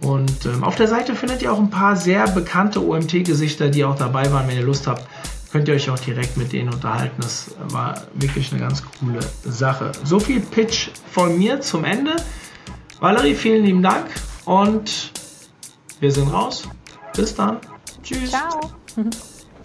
[0.00, 3.96] Und ähm, auf der Seite findet ihr auch ein paar sehr bekannte OMT-Gesichter, die auch
[3.96, 4.46] dabei waren.
[4.46, 5.08] Wenn ihr Lust habt,
[5.54, 7.14] könnt ihr euch auch direkt mit denen unterhalten.
[7.22, 9.92] Das war wirklich eine ganz coole Sache.
[10.02, 12.16] So viel Pitch von mir zum Ende.
[12.98, 14.06] Valerie, vielen lieben Dank
[14.46, 15.12] und
[16.00, 16.68] wir sind raus.
[17.14, 17.58] Bis dann.
[18.02, 18.30] Tschüss.
[18.30, 18.72] Ciao.